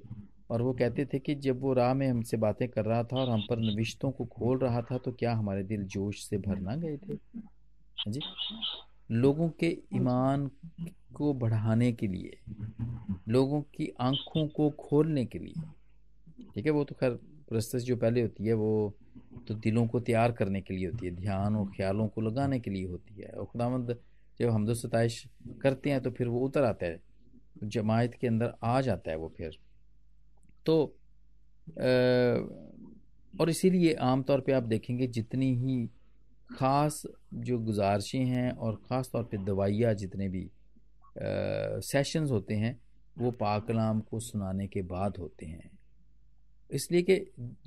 और 0.51 0.63
वो 0.63 0.73
कहते 0.73 1.05
थे 1.05 1.19
कि 1.19 1.35
जब 1.35 1.61
वो 1.61 1.73
राह 1.73 1.93
में 1.95 2.07
हमसे 2.09 2.37
बातें 2.37 2.69
कर 2.69 2.85
रहा 2.85 3.03
था 3.05 3.17
और 3.17 3.31
हम 3.31 3.43
पर 3.51 3.59
नविश्तों 3.61 4.11
को 4.11 4.25
खोल 4.27 4.59
रहा 4.59 4.83
था 4.83 4.99
तो 4.99 5.13
क्या 5.13 5.35
हमारे 5.35 5.63
दिल 5.63 5.85
जोश 5.87 6.23
से 6.25 6.39
भर 6.39 6.61
ना 6.61 6.77
गए 6.77 6.97
थे? 6.97 7.15
हाँ 7.15 8.13
जी। 8.13 8.21
लोगों 9.11 9.49
के 9.51 9.67
ईमान 9.95 10.51
को 11.15 11.33
बढ़ाने 11.35 11.93
के 11.93 12.07
लिए, 12.07 12.39
लोगों 13.29 13.61
की 13.75 13.93
आँखों 14.01 14.47
को 14.49 14.71
खोलने 14.71 15.25
के 15.27 15.39
लिए, 15.39 15.63
ठीक 16.55 16.67
है, 16.67 16.73
वो 16.73 16.85
तो 16.85 16.95
खैर 16.95 17.11
प्रोसेस 17.49 17.83
जो 17.83 17.97
पहले 17.97 18.23
होती 18.23 18.45
है, 18.45 18.53
वो 18.53 18.95
तो 19.49 19.55
दिलों 19.55 19.87
को 19.87 20.01
तैयार 20.01 20.33
करने 20.33 20.61
के 20.61 20.75
लिए 20.75 20.87
होती 20.87 21.07
है, 21.07 21.15
ध्यान 21.15 21.57
और 21.57 21.71
ख्यालों 21.77 22.09
को 22.09 22.21
लगाने 22.21 22.61
के 22.61 22.71
लिए 22.71 22.87
होती 22.87 23.15
है। 23.15 23.29
और 23.29 23.45
खुदामंद 23.45 23.97
जब 24.41 24.51
हमदो 24.51 24.75
सताइश 24.75 25.25
करते 25.63 25.91
हैं 25.91 26.01
तो 26.01 26.11
फिर 26.11 26.29
वो 26.29 26.41
उतर 26.41 26.65
आता 26.65 26.87
है, 26.87 27.01
जमायत 27.65 28.15
के 28.15 28.27
अंदर 28.27 28.53
आ 28.63 28.81
जाता 28.81 29.11
है 29.11 29.17
वो 29.17 29.33
फिर। 29.37 29.59
तो 30.69 30.75
और 33.35 33.51
इसीलिए 33.51 33.93
आम 34.03 34.23
तौर 34.23 34.41
पे 34.41 34.53
आप 34.53 34.63
देखेंगे 34.65 35.07
जितनी 35.09 35.55
ही 35.57 35.87
ख़ास 36.51 37.03
जो 37.47 37.59
गुजारिशें 37.61 38.25
हैं 38.27 38.51
और 38.53 38.75
ख़ास 38.85 39.11
तौर 39.13 39.25
पे 39.25 39.39
दवाइयाँ 39.45 39.95
जितने 39.95 40.29
भी 40.29 40.49
सेशंस 41.85 42.31
होते 42.31 42.55
हैं 42.57 42.79
वो 43.17 43.31
पाकलाम 43.39 44.01
को 44.01 44.21
सुनाने 44.21 44.67
के 44.67 44.83
बाद 44.85 45.17
होते 45.19 45.47
हैं। 45.47 45.71
इसलिए 46.71 47.03
कि 47.03 47.15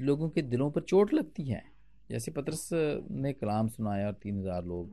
लोगों 0.01 0.29
के 0.29 0.41
दिलों 0.43 0.69
पर 0.71 0.81
चोट 0.83 1.13
लगती 1.13 1.43
है। 1.43 1.63
जैसे 2.09 2.31
पत्रस 2.31 2.69
ने 2.73 3.33
कलाम 3.33 3.67
सुनाया 3.69 4.07
और 4.07 4.13
तीन 4.13 4.39
हज़ार 4.39 4.63
लोग 4.65 4.85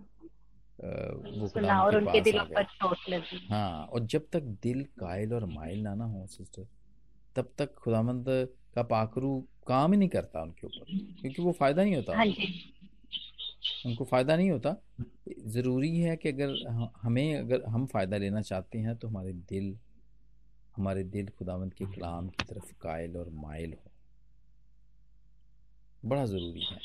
वो 1.38 1.48
कलाम 1.54 1.80
और 1.80 1.96
उनके 1.96 2.20
दिलों 2.20 2.44
पर 2.46 2.64
चोट 2.64 3.08
लगी। 3.08 3.46
हाँ 3.50 3.84
और 3.84 4.06
जब 4.06 4.26
तक 4.32 4.42
दिल 4.62 4.82
कायल 5.00 5.34
और 5.34 5.44
माइल 5.54 5.82
ना 5.82 5.94
ना 5.94 6.04
हो 6.06 6.26
सिस्टर 6.28 6.66
तब 7.38 7.52
तक 7.58 7.74
खुदामंद 7.76 8.24
का 8.74 8.82
पाखरू 8.84 9.38
काम 9.66 9.92
ही 9.92 9.98
नहीं 9.98 10.08
करता 10.08 10.42
उनके 10.42 10.66
ऊपर 10.66 10.84
क्योंकि 11.20 11.42
वो 11.42 11.52
फ़ायदा 11.52 11.82
नहीं 11.82 11.96
होता। 11.96 12.16
हाँ 12.16 12.26
उनको 13.86 14.04
फ़ायदा 14.04 14.36
नहीं 14.36 14.50
होता। 14.50 14.74
ज़रूरी 15.48 15.98
है 15.98 16.16
कि 16.16 16.28
अगर 16.28 16.54
हमें 17.02 17.36
अगर 17.36 17.62
हम 17.68 17.86
फ़ायदा 17.86 18.16
लेना 18.16 18.40
चाहते 18.42 18.78
हैं 18.78 18.96
तो 18.96 19.08
हमारे 19.08 19.32
दिल 19.50 19.76
हमारे 20.76 21.02
दिल 21.06 21.28
खुदावंद 21.28 21.74
के 21.74 21.84
कलाम 21.86 22.28
की 22.28 22.44
तरफ़ 22.44 22.72
कायल 22.80 23.16
और 23.16 23.28
माइल 23.36 23.72
हो। 23.72 23.90
बड़ा 26.04 26.24
ज़रूरी 26.26 26.64
है। 26.64 26.78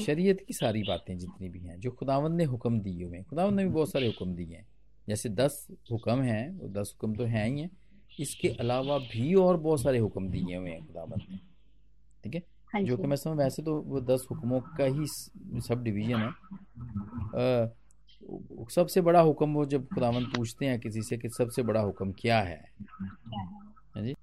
शरीयत 0.00 0.44
की 0.46 0.54
सारी 0.54 0.82
बातें 0.82 1.16
जितनी 1.18 1.48
भी 1.48 1.60
हैं 1.60 1.78
जो 1.80 1.90
खुदावंद 1.90 2.36
ने 2.36 2.44
हुक्म 2.44 2.80
दिए 2.80 3.04
हुए 3.04 3.16
हैं 3.16 3.24
खुदावंद 3.24 3.56
ने 3.56 3.64
भी 3.64 3.70
बहुत 3.70 3.90
सारे 3.90 4.06
हुक्म 4.06 4.34
दिए 4.34 4.56
हैं। 4.56 4.66
जैसे 5.08 5.28
दस 5.30 5.66
हुक्म 5.90 6.20
हैं 6.22 6.50
वो 6.52 6.68
दस 6.70 6.94
हुक्म 6.94 7.14
तो 7.16 7.24
हैं 7.26 7.46
ही 7.48 7.60
हैं। 7.60 7.70
इसके 8.20 8.48
अलावा 8.48 8.98
भी 8.98 9.34
और 9.34 9.56
बहुत 9.56 9.82
सारे 9.82 9.98
हुक्म 9.98 10.28
दिए 10.28 10.56
हुए 10.56 10.70
हैं 10.70 10.86
खुदाबंद 10.86 11.22
ने। 11.30 11.36
ठीक 12.24 12.34
है? 12.34 12.42
हाँ 12.74 12.82
जो। 12.82 12.96
कि 12.96 13.02
मैं 13.02 13.16
समझ 13.16 13.38
वैसे 13.38 13.62
तो 13.62 13.80
वो 13.80 14.00
दस 14.00 14.26
हुक्मों 14.30 14.60
का 14.60 14.84
ही 14.84 15.06
सब 15.60 15.82
डिवीज़न 15.82 16.18
है। 16.18 16.32
सबसे 18.70 19.00
बड़ा 19.00 19.20
हुक्म 19.20 19.54
वो 19.54 19.64
जब 19.64 19.88
खुदावंद 19.88 20.26
पूछते 20.26 20.66
हैं 20.66 20.80
किसी 20.80 21.02
से 21.02 21.18
कि 21.18 21.28
सबसे 21.28 21.62
बड़ा 21.62 21.80
हुक्म 21.80 22.12
क्या 22.12 22.40
है? 22.40 22.64
हाँ? 22.92 24.02
जी। 24.02 24.14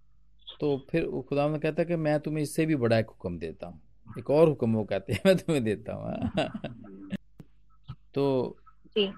तो 0.60 0.88
फिर 0.90 1.06
खुदावंद 1.30 1.62
कहता 1.62 1.82
है 1.82 1.86
कि 1.86 1.96
मैं 1.96 2.20
तुम्हें 2.20 2.44
इससे 2.44 2.66
भी 2.66 2.76
बड़ा 2.76 3.00
एक 3.00 3.06
हुक्म 3.06 3.40
देता 3.40 3.68
हूँ। 3.68 3.82
एक 4.20 4.30
और 4.30 4.50
हुक्म 4.50 4.74
वो 4.74 4.84
कहते 4.84 5.14
हैं 5.14 5.22
मैं 5.26 5.38
तुम्हें 5.38 5.64
देता 5.64 5.94
हूँ। 5.94 6.48
तो 8.14 8.58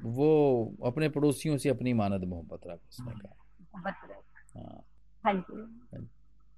वो 0.03 0.73
अपने 0.85 1.09
पड़ोसियों 1.09 1.57
से 1.57 1.69
अपनी 1.69 1.93
मानद 1.93 2.23
मोहब्बत 2.23 2.61
रख 2.67 2.79
उसने 2.89 3.11
कहा। 3.11 4.21
हाँ।, 4.55 5.33
जी 5.33 6.07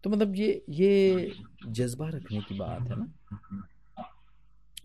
तो 0.04 0.10
मतलब 0.10 0.36
ये 0.36 0.64
ये 0.70 1.34
जज्बा 1.66 2.10
रखने 2.10 2.42
की 2.42 2.58
बात 2.58 2.82
है 2.82 2.96
ना 3.00 3.14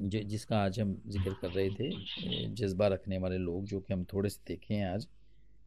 जिसका 0.03 0.59
आज 0.59 0.81
हम 0.81 1.03
ज़िक्र 1.09 1.33
कर 1.33 1.49
रहे 1.49 1.71
थे 1.71 1.91
जज्बा 2.55 2.87
रखने 2.89 3.19
वाले 3.19 3.39
लोग 3.39 3.65
जो 3.65 3.81
कि 3.81 3.93
हम 3.93 4.05
थोड़े 4.05 4.31
से 4.31 4.41
देखे 4.49 4.75
हैं 4.75 4.95
आज 4.95 5.07